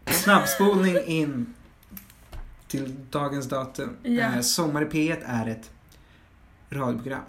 [0.05, 1.53] snabbspolning in
[2.67, 3.89] till dagens datum.
[4.03, 4.09] Ja.
[4.35, 5.71] Eh, Sommar i P1 är ett
[6.69, 7.21] radioprogram.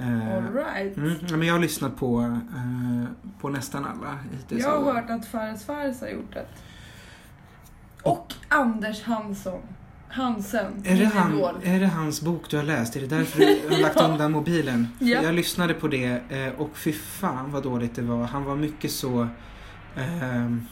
[0.00, 0.96] Eh, All right.
[0.96, 2.20] mm, men jag har lyssnat på,
[2.56, 3.04] eh,
[3.40, 4.62] på nästan alla hittills.
[4.64, 6.46] Jag har Och- hört att Fares Fares har gjort det.
[8.02, 9.60] Och Anders Hansson.
[10.10, 10.82] Hansen.
[10.84, 11.54] Är det, han, idol.
[11.64, 12.96] är det hans bok du har läst?
[12.96, 14.08] Är det därför du har lagt Ja.
[14.08, 14.86] undan mobilen?
[14.98, 15.22] För Ja.
[15.22, 18.24] Jag lyssnade på det eh, och fy fan vad dåligt det var.
[18.24, 19.28] Han var mycket så...
[19.96, 20.66] ehm,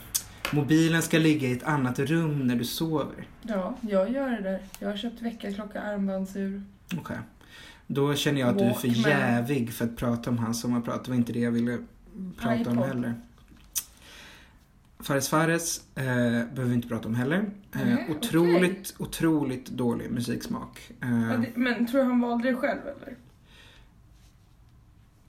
[0.52, 3.26] mobilen ska ligga i ett annat rum när du sover.
[3.42, 4.60] Ja, jag gör det där.
[4.78, 6.62] Jag har köpt väckarklocka, armbandsur.
[6.98, 7.16] Okej.
[7.86, 9.10] Då känner jag att du är för Walkman.
[9.10, 11.04] jävig för att prata om hans sommarprat.
[11.04, 11.78] Det var inte det jag ville
[12.38, 12.78] prata om iPod.
[12.86, 13.14] heller.
[14.98, 17.36] Fares Fares eh, behöver vi inte prata om heller.
[17.74, 20.90] Eh, Nej, otroligt, otroligt dålig musiksmak.
[21.02, 23.16] Eh, Men tror du han valde det själv eller?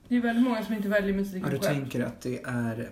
[0.08, 1.62] Det är väldigt många som inte väljer Ja, musiken du själv.
[1.80, 2.90] tänker att det är...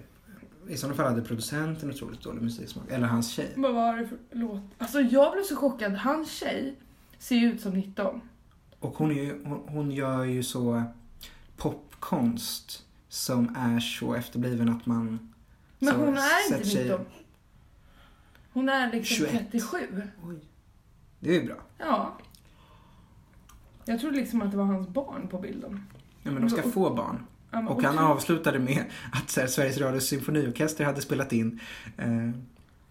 [0.68, 2.84] I sådana fall hade producenten otroligt dålig musiksmak.
[2.90, 3.52] Eller hans tjej.
[3.56, 4.60] Vad var det för låt?
[4.78, 5.92] Alltså jag blev så chockad.
[5.92, 6.74] Hans tjej
[7.18, 8.20] ser ju ut som 19.
[8.87, 10.82] Och hon, är ju, hon, hon gör ju så
[11.57, 15.32] popkonst som är så efterbliven att man...
[15.78, 17.01] Men så hon är sett inte sig- 19.
[18.53, 19.32] Hon är liksom 21.
[19.51, 19.78] 37.
[20.28, 20.37] Oj.
[21.20, 21.57] Det är ju bra.
[21.78, 22.18] Ja.
[23.84, 25.82] Jag trodde liksom att det var hans barn på bilden.
[26.22, 27.26] Ja, men de ska få barn.
[27.51, 31.61] Ja, Och han avslutade med att så här, Sveriges Radios symfoniorkester hade spelat in
[31.97, 32.30] eh,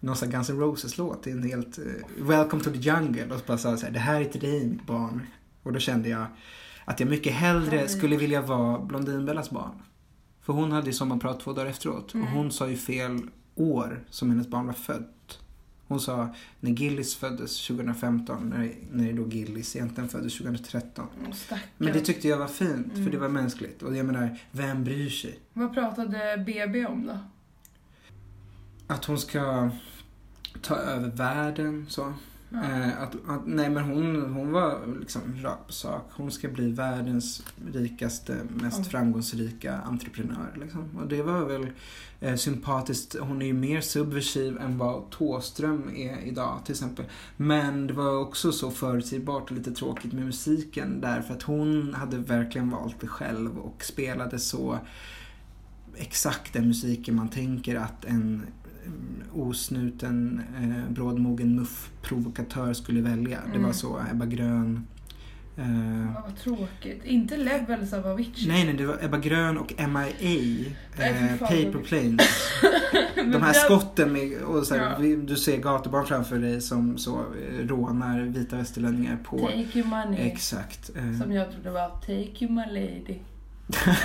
[0.00, 1.26] någon sån Guns N' Roses-låt.
[1.26, 1.84] i En helt, eh,
[2.18, 3.24] Welcome to the jungle.
[3.34, 5.26] Och så bara sa så här, det här är till dig mitt barn.
[5.66, 6.26] Och då kände jag
[6.84, 7.88] att jag mycket hellre Oj.
[7.88, 9.82] skulle vilja vara Blondinbellas barn.
[10.42, 12.14] För hon hade ju sommarprat två dagar efteråt.
[12.14, 12.26] Mm.
[12.26, 13.20] Och hon sa ju fel
[13.54, 15.38] år som hennes barn var fött.
[15.88, 21.06] Hon sa när Gillis föddes 2015, när, när då Gillis egentligen föddes 2013.
[21.26, 21.60] Åh, stackarn.
[21.76, 23.10] Men det tyckte jag var fint, för Mm.
[23.10, 23.82] det var mänskligt.
[23.82, 25.38] Och jag menar, vem bryr sig?
[25.52, 27.18] Vad pratade BB om då?
[28.86, 29.70] Att hon ska
[30.62, 32.12] ta över världen så.
[32.52, 36.10] Eh, att, att, nej men hon, hon var liksom rakt på sak.
[36.12, 37.42] Hon ska bli världens
[37.72, 38.84] rikaste, mest Ja.
[38.84, 40.56] framgångsrika entreprenör.
[40.60, 40.88] Liksom.
[40.96, 41.66] Och det var väl
[42.20, 43.16] eh, sympatiskt.
[43.20, 47.04] Hon är ju mer subversiv än vad Tåström är idag till exempel.
[47.36, 52.18] Men det var också så förutsägbart och lite tråkigt med musiken därför att hon hade
[52.18, 54.78] verkligen valt det själv och spelade så
[55.96, 58.46] exakt den musiken man tänker att en mm,
[59.34, 63.38] osnuten, eh, brådmogen muff-provokatör skulle välja.
[63.46, 63.74] Det var Mm.
[63.74, 64.86] så Ebba Grön.
[65.58, 67.04] Eh, Ja, vad tråkigt.
[67.04, 68.48] Inte Levels av Avicii.
[68.48, 70.66] nej, nej, det var Ebba Grön och MIA.
[70.98, 72.52] Eh, Paper Planes.
[73.32, 75.16] De här skotten med, och så här, Ja.
[75.16, 79.38] du ser gatubarn framför dig som så eh, rånar vita västerlänningar på...
[79.38, 80.20] Take you money.
[80.20, 80.90] Exakt.
[80.96, 83.18] Eh, Som jag trodde var Take you my lady.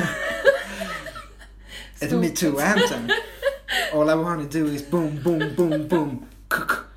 [2.00, 3.10] Ett metoo-anthem.
[3.94, 6.26] All I wanna do is boom, boom, boom, boom.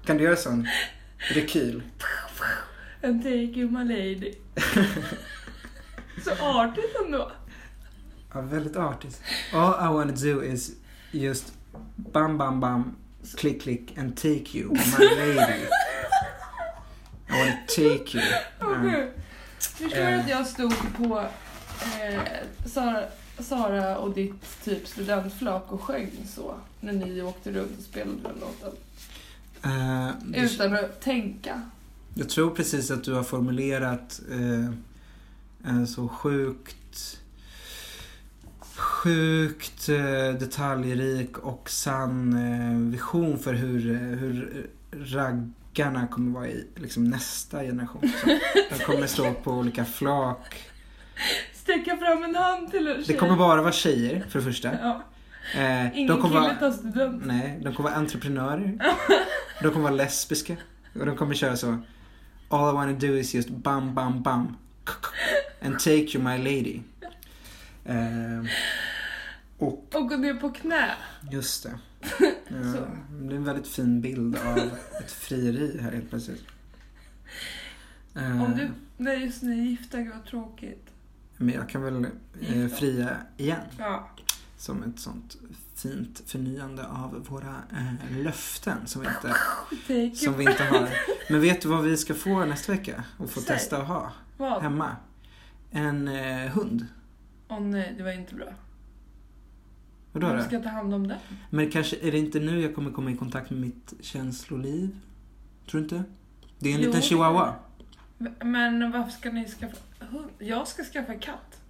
[0.06, 0.68] Kan du göra sån?
[1.18, 1.82] Rekyl.
[3.02, 4.34] And take you my lady.
[6.24, 7.32] så artigt ändå.
[8.34, 9.20] Ja, väldigt artigt.
[9.52, 10.70] All I wanna do is
[11.10, 11.52] just
[11.96, 12.96] bam, bam, bam,
[13.36, 15.66] click, click and take you, my lady.
[17.28, 18.22] I wanna take you.
[18.60, 18.90] Åh Ja.
[18.90, 19.10] gud.
[19.58, 20.20] Förstår du Eh.
[20.20, 21.18] att jag stod på
[22.02, 22.22] eh,
[22.66, 23.00] Sara,
[23.38, 28.32] Sara och ditt typ studentflak och sjöng så när ni åkte runt och spelade den
[28.40, 28.78] låten?
[30.32, 31.62] Du- Utan att tänka.
[32.14, 34.70] Jag tror precis att du har formulerat eh,
[35.70, 37.20] en så sjukt
[38.76, 47.62] sjukt eh, detaljrik och sann vision för hur, hur raggarna kommer vara i liksom, nästa
[47.62, 48.12] generation.
[48.22, 48.26] Så
[48.78, 50.54] de kommer stå på olika flak.
[51.64, 53.04] Sträcka fram en hand till en tjej.
[53.06, 54.72] Det kommer bara vara tjejer för det första.
[54.82, 55.02] Ja.
[55.54, 57.22] Eh, Ingen de kommer kille vara, tar student.
[57.26, 58.78] nej, de kommer vara entreprenörer.
[59.62, 60.56] de kommer vara lesbiska.
[61.00, 61.78] Och de kommer köra så.
[62.48, 64.56] All I wanna do is just bam, bam, bam.
[65.62, 66.80] And take you my lady.
[67.84, 68.44] Eh,
[69.58, 70.90] och Och gå ner på knä.
[71.32, 71.78] Just det.
[72.48, 72.86] Ja,
[73.22, 74.58] det är en väldigt fin bild av
[75.00, 76.44] ett frieri här helt plötsligt.
[78.16, 78.70] Eh, Om du...
[78.96, 80.90] Nej just ni är gifta, gud vad tråkigt.
[81.36, 82.06] Men jag kan väl
[82.40, 83.60] eh, fria igen.
[83.78, 84.08] Ja.
[84.56, 85.36] Som ett sånt
[85.74, 90.88] fint förnyande av våra eh, löften som vi, inte, som vi inte har.
[91.30, 93.04] Men vet du vad vi ska få nästa vecka?
[93.18, 93.56] Och få Säg.
[93.56, 94.62] testa att ha Vad?
[94.62, 94.96] hemma?
[95.70, 96.86] En eh, hund.
[97.48, 98.46] Åh nej, det var inte bra.
[100.12, 100.42] Vadå då?
[100.42, 101.18] ska ta hand om den?
[101.50, 104.98] Men kanske är det inte nu jag kommer komma i kontakt med mitt känsloliv?
[105.70, 106.04] Tror du inte?
[106.58, 106.86] Det är en Jo.
[106.86, 107.54] liten chihuahua.
[108.44, 109.76] Men varför ska ni skaffa?
[110.38, 111.60] Jag ska skaffa katt.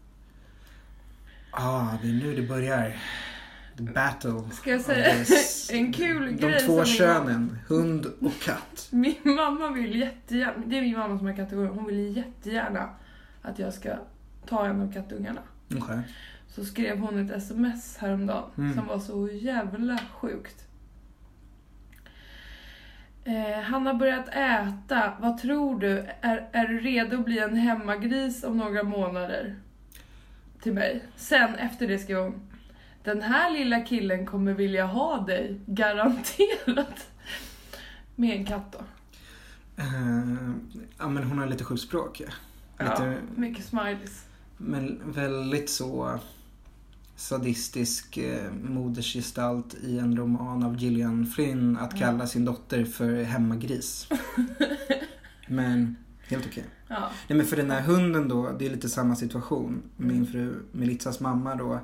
[1.50, 2.96] Ah, det är nu det börjar.
[3.76, 4.50] The battle.
[4.52, 5.14] Ska jag säga
[5.80, 8.88] en kul De grej två som min könen, hund och katt.
[8.92, 12.88] Min mamma vill jättegärna, det är min mamma som har kattungar, hon vill jättegärna
[13.42, 13.90] att jag ska
[14.48, 15.40] ta en av kattungarna.
[15.76, 15.98] Okej.
[16.48, 18.74] Så skrev hon ett sms häromdagen Mm.
[18.74, 20.63] som var så jävla sjukt.
[23.24, 25.98] Eh, han har börjat äta, vad tror du?
[26.20, 29.56] Är, är du redo att bli en hemmagris om några månader?
[30.62, 31.04] Till mig.
[31.16, 32.40] Sen efter det skrev hon,
[33.04, 37.10] den här lilla killen kommer vilja ha dig, garanterat.
[38.14, 38.78] Med en katt då.
[39.82, 40.50] Eh,
[40.98, 42.22] ja, men hon har lite sjukt språk.
[42.78, 42.84] Ja.
[42.84, 44.26] Lite, mycket smileys.
[44.56, 46.18] Men väldigt så
[47.16, 54.08] sadistisk eh, modersgestalt i en roman av Gillian Flynn att kalla sin dotter för hemmagris.
[55.48, 55.96] men
[56.28, 56.64] helt okej.
[56.88, 57.10] Ja.
[57.28, 59.82] Nej men för den här hunden då, det är lite samma situation.
[59.96, 61.80] Min fru Melitsas mamma då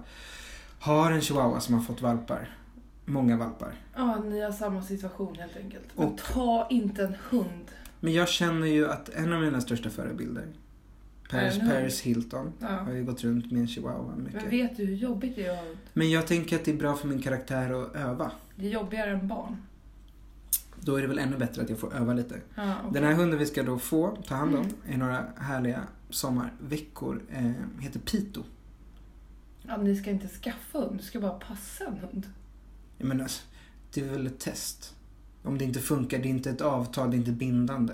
[0.80, 2.56] har en chihuahua som har fått valpar.
[3.04, 3.74] Många valpar.
[3.96, 5.84] ja, ni har samma situation helt enkelt.
[5.96, 7.70] Men Och- ta inte en hund.
[8.00, 10.46] Men jag känner ju att en av mina största förebilder,
[11.30, 11.58] Paris?
[11.58, 12.66] Paris Hilton, Ja.
[12.68, 14.40] har ju gått runt med en chihuahua mycket.
[14.42, 15.76] Men vet du hur jobbigt det är att?
[15.92, 18.30] Men jag tänker att det är bra för min karaktär att öva.
[18.56, 19.56] Det är jobbigare än barn.
[20.80, 22.40] Då är det väl ännu bättre att jag får öva lite.
[22.54, 22.90] Ja, okej.
[23.00, 27.50] Den här hunden vi ska då få ta hand om i några härliga sommarveckor eh,
[27.80, 28.42] heter Pito.
[29.62, 32.26] ja, ni ska inte skaffa hund, du ska bara passa en hund.
[32.98, 33.30] Jag menar,
[33.94, 34.94] det är väl ett test.
[35.42, 37.92] Om det inte funkar, det är inte ett avtal, det är inte bindande.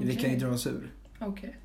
[0.00, 0.90] Vi kan ju dra oss ur.
[1.18, 1.56] Okej.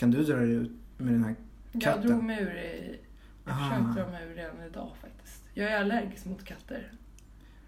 [0.00, 1.34] Kan du dra dig ut med den här?
[1.72, 2.06] Jag Katten.
[2.06, 2.96] drog mig ur.
[3.44, 5.42] Jag försökte dra mig ur redan idag faktiskt.
[5.54, 6.92] Jag är allergisk mot katter.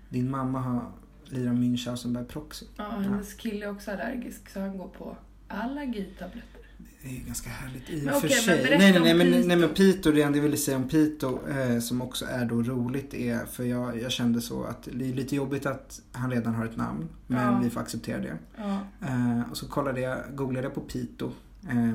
[0.09, 0.93] Din mamma har
[1.24, 2.66] lirat Münchhausen by proxy.
[2.76, 5.16] Ja, hennes kille är också allergisk så han går på
[5.49, 6.61] allergitabletter.
[7.03, 8.62] Det är ganska härligt i Men och för men sig.
[8.62, 9.49] berätta Nej, nej, nej, men, Pito.
[9.49, 13.14] nej, men Pito, det jag ville säga om Pito eh, som också är då roligt
[13.14, 16.64] är, för jag, jag kände så att det är lite jobbigt att han redan har
[16.64, 17.61] ett namn, men Ja.
[17.64, 18.39] vi får acceptera det.
[18.57, 18.78] Ja.
[19.07, 21.33] Eh, och så kollade jag, googlade jag på Pito.
[21.70, 21.95] Eh,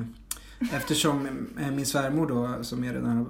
[0.72, 1.26] eftersom
[1.60, 3.26] eh, min svärmor då, som jag redan har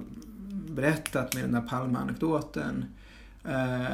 [0.73, 2.85] berättat med den där Palme-anekdoten,
[3.43, 3.85] eh,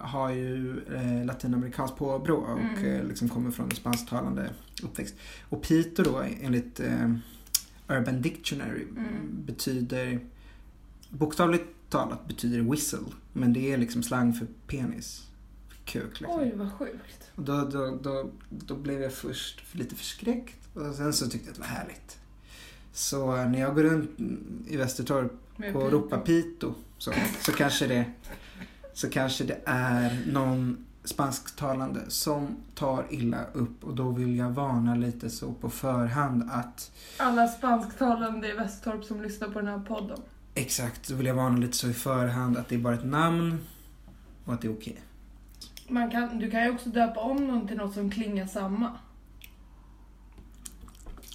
[0.00, 2.84] har ju eh, latinamerikanskt påbrå och Mm.
[3.00, 4.50] eh, liksom kommer från en spansktalande
[4.82, 5.14] uppväxt.
[5.48, 7.10] Och Pito då enligt eh,
[7.88, 9.06] Urban Dictionary Mm.
[9.46, 10.20] betyder
[11.10, 12.98] bokstavligt talat betyder whistle.
[13.32, 15.26] Men det är liksom slang för penis.
[15.84, 16.40] Kuk liksom.
[16.40, 17.30] Oj, vad sjukt.
[17.34, 21.50] Och då, då, då, då blev jag först lite förskräckt och sen så tyckte jag
[21.50, 22.18] att det var härligt.
[22.92, 24.10] Så när jag går runt
[24.66, 25.32] i Västertorp
[25.74, 28.04] och ropar Pito så, så, kanske det,
[28.94, 34.94] så kanske det är någon spansktalande som tar illa upp och då vill jag varna
[34.94, 40.18] lite så på förhand att Alla spansktalande i Västorp som lyssnar på den här podden.
[40.54, 43.58] exakt, då vill jag varna lite så i förhand att det är bara ett namn
[44.44, 45.00] och att det är okej.
[45.88, 48.92] Man kan, du kan ju också döpa om någon till något som klingar samma.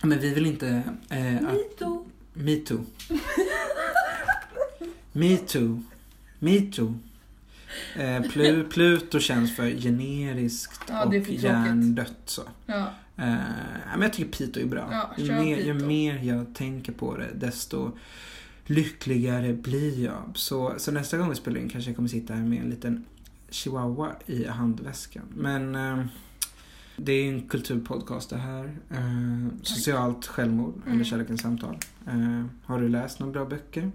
[0.01, 2.05] Men vi vill inte eh, att Mito.
[2.33, 2.85] Me too.
[5.11, 5.83] Me too.
[6.39, 6.93] Me too.
[7.95, 12.41] Eh, Plu, Pluto känns för generiskt Ja, och hjärndött så.
[12.65, 12.93] Ja.
[13.17, 13.35] Eh,
[13.91, 14.87] men jag tycker Pito är bra.
[14.91, 17.91] Ja, ju, mer, ju mer jag tänker på det desto
[18.65, 20.31] lyckligare blir jag.
[20.33, 23.05] Så, så nästa gång vi spelar in kanske jag kommer sitta här med en liten
[23.49, 25.23] chihuahua i handväskan.
[25.35, 26.05] Men eh,
[26.97, 28.77] det är en kulturpodcast det här.
[28.91, 31.05] Eh, socialt självmord eller Mm.
[31.05, 31.77] kärlekens samtal.
[32.07, 33.91] Eh, har du läst några bra böcker?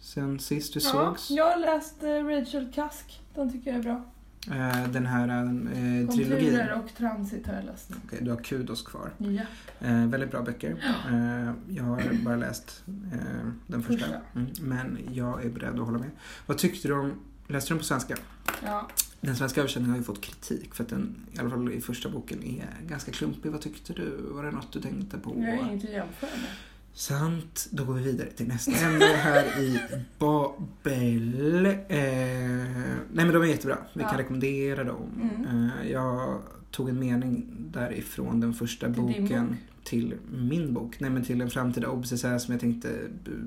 [0.00, 1.30] Sen sist du Ja, sågs?
[1.30, 3.20] jag har läst eh, Rachel Kask.
[3.34, 4.04] Den tycker jag är bra.
[4.50, 6.08] Eh, den här eh, trilogin.
[6.08, 7.90] Konturer och transit har jag läst.
[8.06, 9.10] Okej, du har Kudos kvar.
[9.18, 9.42] Ja.
[9.80, 10.70] Eh, väldigt bra böcker.
[11.12, 13.18] Eh, jag har bara läst eh,
[13.66, 14.04] den första.
[14.06, 14.20] Första.
[14.34, 16.10] Mm, men jag är beredd att hålla med.
[16.46, 17.12] Vad tyckte du om,
[17.48, 18.16] läste du den på svenska?
[18.64, 18.88] ja.
[19.20, 22.08] Den svenska översättningen har ju fått kritik för att den, i alla fall i första
[22.08, 23.52] boken, är ganska klumpig.
[23.52, 24.16] Vad tyckte du?
[24.30, 25.34] Var det något du tänkte på?
[25.38, 26.50] Jag har inget att jämföra med.
[26.92, 27.68] Sant.
[27.70, 29.80] Då går vi vidare till nästa ämne här i
[30.18, 31.66] Babel.
[31.66, 33.78] Eh, nej men de är jättebra.
[33.94, 34.18] Vi kan Ja.
[34.18, 35.06] rekommendera dem.
[35.46, 35.70] Mm.
[35.84, 36.38] Eh, jag
[36.70, 39.56] tog en mening därifrån den första Till boken bok?
[39.84, 41.00] till min bok.
[41.00, 42.88] Nej men till en framtida obsessär som jag tänkte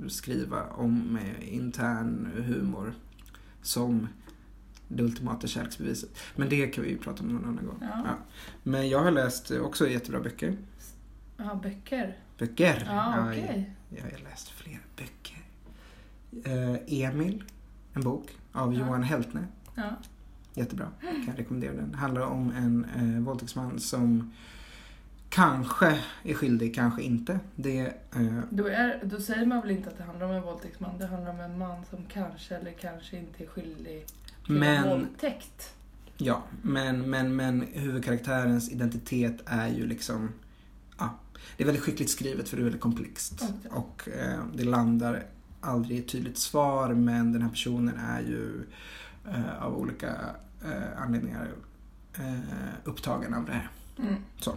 [0.08, 2.94] skriva om eh, intern humor.
[3.62, 4.08] Som
[4.92, 6.10] det ultimata kärleksbeviset.
[6.36, 7.78] Men det kan vi ju prata om någon annan gång.
[7.82, 8.06] Ja.
[8.64, 10.58] Men jag har läst också jättebra böcker.
[11.38, 12.18] Ja, böcker.
[12.38, 12.84] Böcker.
[12.88, 13.74] Ja, jag- okej.
[13.90, 15.38] jag har läst flera böcker.
[16.44, 17.44] Eh, Emil,
[17.94, 18.80] en bok av Ja.
[18.80, 19.48] Johan Heltne.
[19.76, 19.84] Ja.
[20.54, 20.88] Jättebra,
[21.26, 21.94] kan rekommendera den.
[21.94, 22.86] Handlar om en
[23.16, 24.34] eh, våldtäktsman som
[25.30, 27.40] kanske är skyldig, kanske inte.
[27.56, 27.80] Det,
[28.16, 30.98] eh, Då, är, då säger man väl inte att det handlar om en våldtäktsman.
[31.00, 34.06] Det handlar om en man som kanske eller kanske inte är skyldig
[34.50, 35.74] Men- en våldtäkt.
[36.18, 40.30] ja, men, men, men huvudkaraktärens identitet är ju liksom...
[40.97, 41.20] Ja,
[41.58, 43.34] det är väldigt skickligt skrivet för det är väldigt komplext.
[43.43, 43.72] Okej.
[43.72, 45.24] Och eh, det landar
[45.62, 48.62] aldrig i ett tydligt svar men den här personen är ju
[49.32, 50.08] eh, av olika
[50.66, 51.50] eh, anledningar
[52.18, 52.34] eh,
[52.84, 53.70] upptagen av det här.
[54.00, 54.16] Mm.
[54.39, 54.56] Så.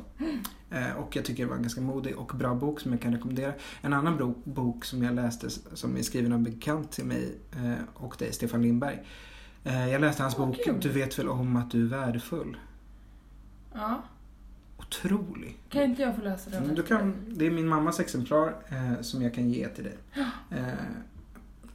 [0.71, 3.13] Eh, och jag tycker det var en ganska modig och bra bok som jag kan
[3.13, 3.53] rekommendera.
[3.81, 7.35] En annan bro- bok som jag läste som är skriven av en bekant till mig
[7.53, 9.03] eh, och dig, Stefan Lindberg.
[9.65, 10.81] Eh, jag läste hans bok kul.
[10.81, 12.57] Du vet väl om att du är värdefull.
[13.75, 14.03] Ja.
[14.79, 15.59] Otrolig.
[15.69, 16.63] Kan inte jag få läsa den?
[16.63, 19.97] Mm, Du kan, det är min mammas exemplar eh, som jag kan ge till dig.
[20.51, 20.67] Eh,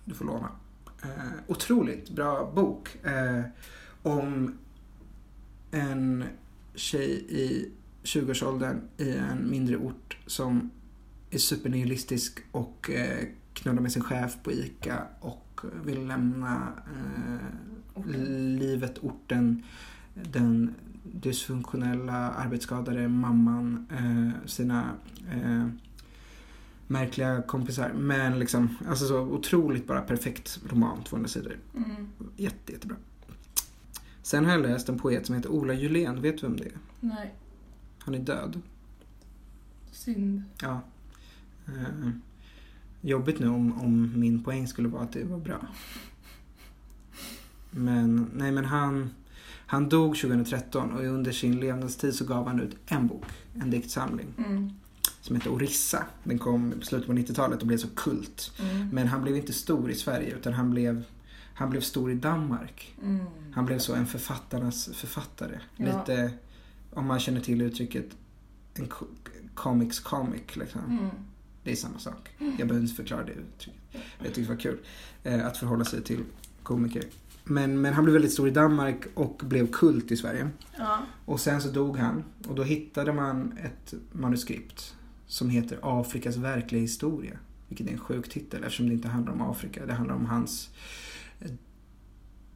[0.06, 0.50] du får låna.
[1.04, 1.10] Eh,
[1.48, 3.06] otroligt bra bok.
[3.06, 3.42] Eh,
[4.04, 4.58] om
[5.72, 6.24] en
[6.76, 7.72] tjej i
[8.04, 10.70] 20-årsåldern i en mindre ort som
[11.32, 15.46] är supernihilistisk och eh, knullar med sin chef på ICA och
[15.86, 18.06] vill lämna eh,
[18.60, 19.64] livet, orten,
[20.14, 24.92] den dysfunktionella arbetsskadade mamman, eh, sina
[25.32, 25.68] eh,
[26.88, 27.94] märkliga kompisar.
[27.94, 31.58] Men liksom, alltså så otroligt bara perfekt roman, 200 sidor.
[31.76, 32.08] Mm.
[32.36, 32.98] Jätte, jättebra.
[34.22, 36.72] Sen har jag läst en poet som heter Ola Julén, vet du vem det är?
[37.00, 37.34] Nej,
[38.00, 38.62] Han är död.
[39.92, 40.44] synd.
[40.62, 40.82] Ja.
[41.68, 42.10] Eh,
[43.10, 45.68] jobbigt nu om, om min poäng skulle vara att det var bra.
[47.72, 49.10] Men, nej men han,
[49.66, 54.28] han dog 2013 och under sin levnadstid så gav han ut en bok, en diktsamling
[54.38, 54.70] Mm.
[55.22, 56.06] som heter Orissa.
[56.24, 58.52] Den kom i slutet på 90-talet och blev så kult.
[58.60, 58.90] Mm.
[58.90, 61.04] Men han blev inte stor i Sverige utan han blev,
[61.54, 62.96] han blev stor i Danmark.
[63.04, 63.26] Mm.
[63.54, 65.60] Han blev så en författarnas författare.
[65.78, 65.86] Ja.
[65.86, 66.32] Lite,
[66.94, 68.06] om man känner till uttrycket,
[68.74, 69.08] en co-
[69.54, 71.10] comics comic liksom.
[71.68, 72.30] Det är samma sak.
[72.40, 73.82] Jag behöver inte förklara det uttrycket.
[74.18, 74.78] Jag tyckte det var kul
[75.24, 76.24] eh, att förhålla sig till
[76.64, 77.04] komiker.
[77.44, 80.50] Men, men han blev väldigt stor i Danmark och blev kult i Sverige.
[80.78, 81.00] Ja.
[81.26, 84.96] Och sen så dog han och då hittade man ett manuskript
[85.26, 87.38] som heter Afrikas verkliga historia.
[87.68, 89.86] Vilket är en sjuk titel eftersom det inte handlar om Afrika.
[89.86, 90.70] Det handlar om hans
[91.40, 91.52] eh,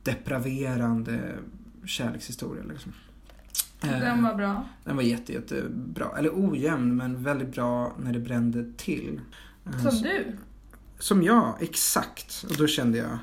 [0.03, 1.37] depraverande
[1.85, 2.63] kärlekshistoria.
[2.63, 2.93] Liksom.
[3.83, 4.65] Eh, Den var bra.
[4.83, 6.05] den var jätte, jättebra.
[6.17, 9.21] Eller ojämn men väldigt bra när det brände till.
[9.65, 10.25] Eh, Som så- du.
[10.99, 12.45] Som jag, exakt.
[12.49, 13.17] Och då kände jag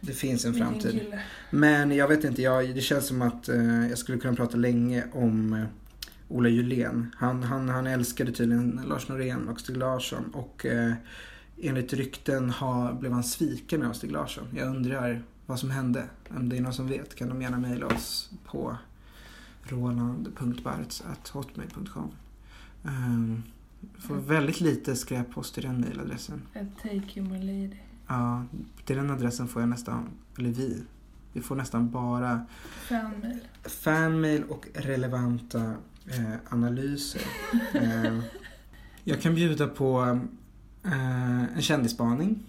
[0.00, 1.14] det finns en framtid.
[1.50, 5.04] Men jag vet inte, jag, det känns som att eh, jag skulle kunna prata länge
[5.12, 5.64] om eh,
[6.28, 7.14] Ola Julén.
[7.18, 10.92] Han, han, han älskade tydligen Lars Norén och Stig Larsson och eh,
[11.62, 14.44] enligt rykten har, blev han sviken av Stig Larsson.
[14.56, 16.04] Jag undrar vad som hände.
[16.30, 18.76] Om det är någon som vet kan de gärna mejla oss på
[19.72, 22.10] roland.bartz.hotmail.com
[22.82, 23.42] um,
[23.98, 26.42] Får väldigt lite skräppost i den mejladressen.
[26.54, 27.76] A take you my lady.
[28.06, 28.44] Ja,
[28.84, 30.08] till den adressen får jag nästan,
[30.38, 30.82] eller vi,
[31.32, 32.46] vi får nästan bara
[32.88, 33.38] Fanmail.
[33.62, 35.74] fanmail och relevanta
[36.06, 37.22] eh, analyser.
[37.74, 38.18] eh,
[39.04, 40.20] jag kan bjuda på
[40.84, 42.42] eh, en kändisspaning.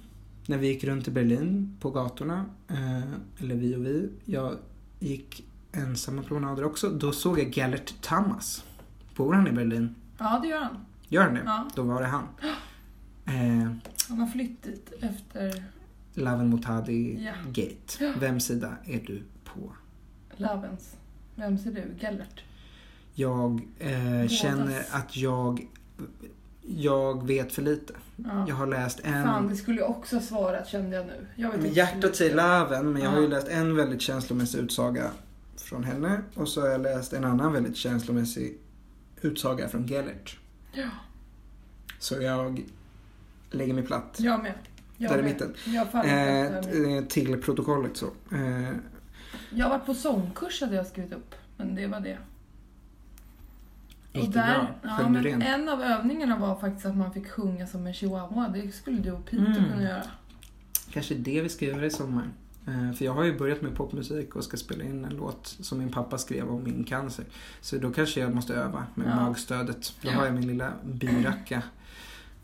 [0.46, 3.02] När vi gick runt i Berlin på gatorna, eh,
[3.40, 4.56] eller vi och vi, jag
[5.00, 6.90] gick ensamma promenader också.
[6.90, 8.64] Då såg jag Gellert Tamas.
[9.16, 9.96] Bor han i Berlin?
[10.18, 10.78] Ja, det gör han.
[11.08, 11.42] Gör han det?
[11.46, 11.68] Ja.
[11.76, 12.24] Då var det han.
[13.26, 13.72] Eh,
[14.10, 15.64] Han har flytt dit efter
[16.14, 17.32] Laven Motadi Ja.
[17.52, 18.14] Gate.
[18.20, 19.74] Vem sida är du på?
[20.38, 20.96] Lavens.
[21.36, 21.84] Vem ser du?
[22.00, 22.44] Gellert?
[23.14, 25.68] Jag eh, känner att jag,
[26.62, 27.94] jag vet för lite.
[28.16, 28.46] Ja.
[28.48, 29.24] Jag har läst en...
[29.24, 31.28] Fan, det skulle jag också ha svarat kände jag nu.
[31.36, 32.36] Jag vet hjärtat säger.
[32.36, 35.12] Laven, men jag har ju läst en väldigt känslomässig utsaga
[35.62, 38.57] från henne och så har jag läst en annan väldigt känslomässig
[39.22, 40.39] utsaga från Gellert.
[40.74, 40.88] Ja.
[41.99, 42.62] Så jag
[43.51, 44.18] lägger mig platt.
[44.20, 44.53] Jag med.
[44.97, 45.32] Jag Där i med.
[45.34, 45.53] mitten.
[45.66, 46.09] Jag, faller
[46.45, 48.05] Eh, där t- till protokollet så.
[48.32, 48.70] Eh,
[49.49, 51.36] jag varit på sångkurs hade jag skrivit upp.
[51.57, 52.18] Men det var det.
[54.14, 54.68] det bra?
[54.84, 58.47] ja, men en av övningarna var faktiskt att man fick sjunga som en chihuahua.
[58.49, 59.53] Det skulle du och Peter Mm.
[59.70, 60.03] kunna göra.
[60.91, 62.30] Kanske det vi ska göra i sommar.
[62.68, 65.78] Eh, För jag har ju börjat med popmusik och ska spela in en låt som
[65.80, 67.26] min pappa skrev om min cancer.
[67.62, 69.16] Så då kanske jag måste öva med Ja.
[69.16, 69.93] magstödet.
[70.01, 71.64] Då har jag min lilla byracka.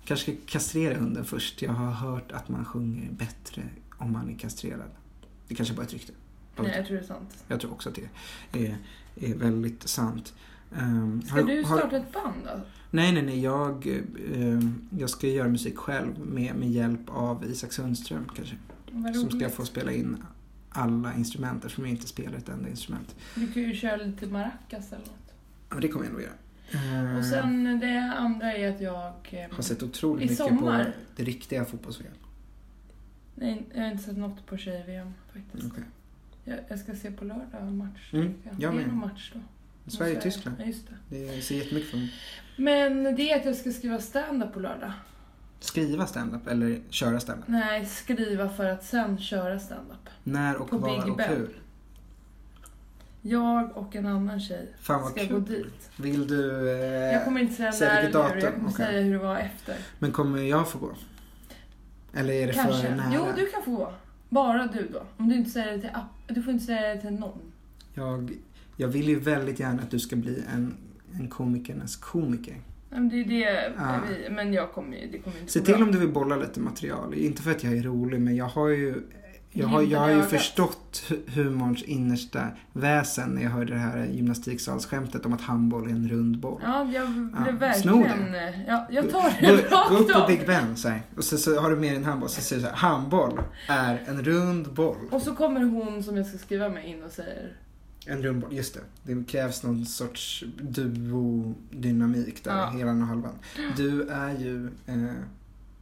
[0.06, 1.62] Kanske ska kastrera hunden först.
[1.62, 3.64] Jag har hört att man sjunger bättre
[3.98, 4.90] om man är kastrerad.
[5.48, 6.14] Det kanske bara är ett rykte.
[6.60, 6.86] Nej, jag?
[6.88, 7.44] tror det är sant.
[7.48, 7.96] Jag tror också att
[8.52, 8.78] det är,
[9.16, 10.34] är väldigt sant.
[10.80, 12.62] Um, Ska du starta ett band då?
[12.92, 13.42] Nej, nej, nej.
[13.44, 13.88] Jag,
[14.34, 14.60] eh,
[15.00, 18.56] jag ska göra musik själv med, med hjälp av Isak Sundström kanske.
[19.14, 20.24] Som ska få spela in
[20.70, 23.16] alla instrument eftersom jag inte spelar ett enda instrument.
[23.36, 25.34] Du kan ju köra lite maracas eller något.
[25.70, 26.34] Men det kommer jag nog göra.
[27.12, 29.14] Eh, Och sen det andra är att jag...
[29.32, 30.84] eh, har sett otroligt mycket sommar.
[30.84, 32.14] på det riktiga fotbolls-VM.
[33.36, 35.72] Nej, jag har inte sett något på tjej-VM faktiskt.
[35.72, 35.84] Okej.
[36.44, 38.10] Jag, jag ska se på lördag match.
[38.14, 39.40] Mm, jag det är någon match då.
[39.92, 40.56] Sverige-Tyskland.
[40.60, 41.18] Ja, just det.
[41.18, 42.12] Det ser jättemycket fram emot.
[42.58, 44.92] Men det är att jag ska skriva stand-up på lördag.
[45.60, 47.48] Skriva stand-up eller köra stand-up?
[47.48, 50.10] Nej, skriva för att sen köra stand-up.
[50.24, 51.62] När och På var Big och hur?
[53.22, 55.32] Jag och en annan tjej Fan vad ska kul.
[55.32, 55.90] gå dit.
[55.98, 56.70] Vill du...
[56.72, 58.52] Eh, Jag kommer inte säga säg när vilket hur, jag datum.
[58.54, 58.86] kommer Okej.
[58.86, 59.76] säga hur det var efter.
[60.00, 60.92] Men kommer jag få gå?
[62.14, 62.96] Eller är det för Kanske.
[62.96, 63.12] nära?
[63.16, 63.94] Jo, du kan få gå.
[64.30, 65.04] Bara du då.
[65.18, 66.06] Om du inte säger det till app.
[66.28, 67.40] Du får inte säga det till någon.
[67.94, 68.32] Jag,
[68.78, 70.78] jag vill ju väldigt gärna att du ska bli en,
[71.14, 72.58] en komikernas komiker.
[72.90, 73.96] Men det är det Ah.
[74.10, 75.08] vi, Men jag kommer ju...
[75.12, 75.84] Det kommer inte Se till bra.
[75.84, 77.14] om du vill bolla lite material.
[77.14, 78.96] Inte för att jag är rolig, men jag har ju
[79.52, 84.06] jag har, jag har ju förstått hu- humorns innersta väsen när jag hörde det här
[84.06, 86.62] gymnastiksalsskämtet om att handboll är en rund boll.
[86.64, 88.36] Ja, jag blev Ja, verkligen...
[88.68, 90.28] Ja, jag tar Gå, det gå upp rakt på.
[90.28, 92.30] Big Ben så här, och så, så har du med din handboll.
[92.30, 94.98] Så säger du så här, handboll är en rund boll.
[95.12, 97.52] Och så kommer hon som jag ska skriva med in och säger...
[98.10, 98.80] En rund boll, just det.
[99.04, 102.70] Det krävs någon sorts duodynamik där, Ja.
[102.70, 103.34] helan och halvan.
[103.78, 105.14] Du är ju eh,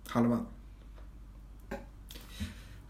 [0.08, 0.46] halvan.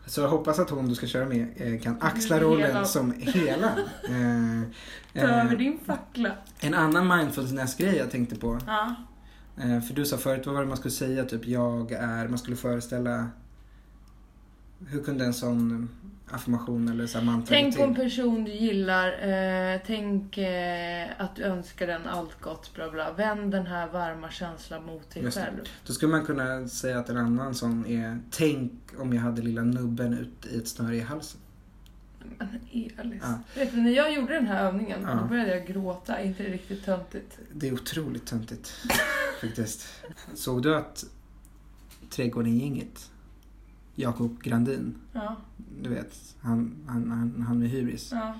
[0.05, 2.47] Så jag hoppas att hon du ska köra med eh, kan axla Hela.
[2.47, 3.71] rollen som hela.
[5.13, 6.31] Eh, Ta över eh, din fackla.
[6.59, 8.59] en annan mindfulness-grej jag tänkte på.
[8.67, 8.95] Ja.
[9.57, 11.25] Eh, för du sa förut, vad var det man skulle säga?
[11.25, 13.27] Typ jag är, man skulle föreställa
[14.87, 15.89] hur kunde en sån
[16.31, 19.07] affirmation eller så här mantra Tänk på en person du gillar.
[19.73, 22.73] Eh, tänk eh, att du önskar den allt gott.
[22.73, 23.11] Bla bla.
[23.13, 25.43] Vänd den här varma känslan mot dig Just det.
[25.43, 25.57] själv.
[25.87, 29.61] Då skulle man kunna säga att en annan sån är Tänk om jag hade lilla
[29.63, 31.39] nubben ut i ett snöre i halsen.
[32.37, 33.21] Men Elis.
[33.23, 33.39] Ja.
[33.55, 35.13] Vet du, när jag gjorde den här övningen, Ja.
[35.21, 36.21] då började jag gråta.
[36.21, 37.39] Inte det riktigt töntigt?
[37.53, 38.73] Det är otroligt töntigt
[39.41, 39.87] faktiskt.
[40.35, 41.05] Såg du att
[42.09, 43.11] Trädgården-gänget,
[43.95, 45.35] Jakob Grandin, Ja.
[45.81, 48.09] du vet, han, han, han, han med hybris.
[48.11, 48.33] ja.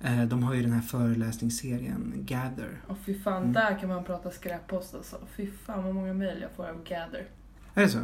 [0.00, 2.80] Eh, De har ju den här föreläsningsserien Gather.
[2.86, 3.52] Och fy fan, Mm.
[3.52, 5.16] där kan man prata skräppost alltså.
[5.36, 7.26] Fy fan vad många mejl jag får av Gather.
[7.74, 7.98] Är det så?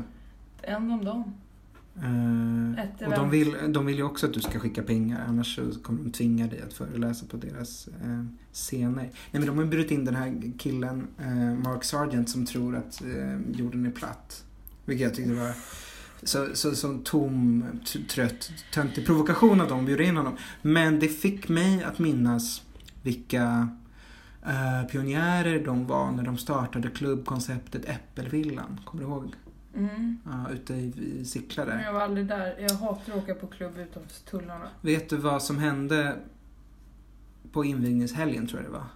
[0.62, 1.34] En om dagen.
[1.96, 5.56] Eh, Ett och de vill, de vill ju också att du ska skicka pengar annars
[5.56, 8.92] så kommer de tvinga dig att föreläsa på deras eh, scener.
[9.02, 13.02] Nej men de har bjudit in den här killen eh, Mark Sargent som tror att
[13.02, 14.44] eh, jorden är platt.
[14.84, 15.52] Vilket jag tyckte var
[16.22, 17.64] så, så, så tom,
[18.10, 20.36] trött, töntig provokation av dem bjuda in honom.
[20.62, 22.62] Men det fick mig att minnas
[23.02, 23.68] vilka
[24.46, 28.80] eh, pionjärer de var när de startade klubbkonceptet Äppelvillan.
[28.84, 29.34] Kommer du ihåg?
[29.76, 30.18] Mm.
[30.24, 31.82] Ja, ute i, i Sickla där.
[31.82, 32.56] Jag var aldrig där.
[32.60, 34.68] Jag hatar att åka på klubb utanför tullarna.
[34.80, 36.16] Vet du vad som hände
[37.52, 38.86] på invigningshelgen tror jag det var?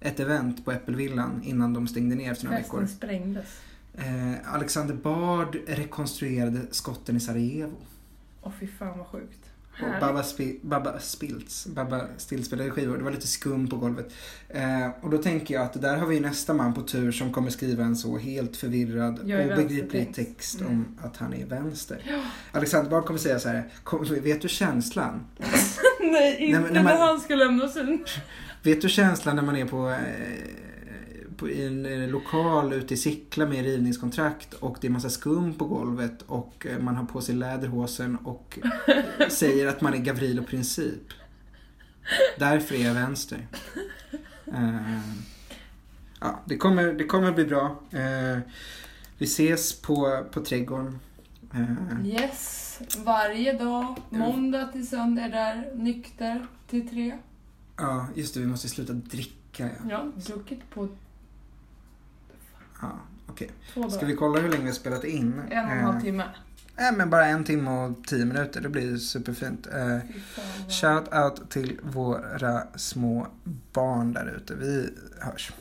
[0.00, 2.96] Ett event på Äppelvillan innan de stängde ner efter några Festen veckor.
[2.96, 3.60] sprängdes.
[3.98, 7.76] Eh, Alexander Bard rekonstruerade skotten i Sarajevo.
[8.42, 9.38] Åh fy fan vad sjukt.
[9.72, 10.00] Och Härligt.
[10.00, 12.98] Baba, Spi- Baba Spilts, Baba Still spelade skivor.
[12.98, 14.12] Det var lite skum på golvet.
[14.48, 17.50] Eh, och då tänker jag att där har vi nästa man på tur som kommer
[17.50, 20.72] skriva en så helt förvirrad, obegriplig text Mm.
[20.72, 22.22] om att han är vänster.
[22.52, 25.26] Alexander Bard kommer säga så här, kom, vet du känslan?
[26.00, 28.04] Nej, inte men- nej, när han ska lämna sin.
[28.62, 30.69] Vet du känslan när man är på, eh, på
[31.48, 36.22] i en lokal ute i Sickla med rivningskontrakt och det är massa skum på golvet
[36.22, 38.58] och eh, man har på sig läderhosen och
[39.28, 41.02] säger att man är Gavrilo Princip.
[42.38, 43.46] Därför är jag vänster.
[44.46, 45.00] Eh,
[46.20, 47.80] ja, det kommer, det kommer bli bra.
[47.90, 48.38] Eh,
[49.18, 50.98] vi ses på, på Trädgården.
[52.04, 53.96] Yes, varje dag.
[54.10, 55.70] Måndag till söndag är där.
[55.74, 57.18] Nykter till tre.
[57.76, 58.40] Ja, just det.
[58.40, 59.40] Vi måste sluta dricka.
[59.64, 60.88] Ja, Ja, druckit på
[62.82, 62.92] ja
[63.26, 63.50] okej.
[63.74, 63.88] dagar.
[63.88, 65.40] Ska vi kolla hur länge vi har spelat in?
[65.50, 66.24] En och en halv Eh, timme.
[66.76, 68.60] Nej, men bara en timme och tio minuter.
[68.60, 69.66] Det blir superfint.
[69.66, 69.98] Eh,
[70.68, 73.26] shout out till våra små
[73.72, 74.54] barn där ute.
[74.54, 74.88] Vi
[75.20, 75.52] hörs.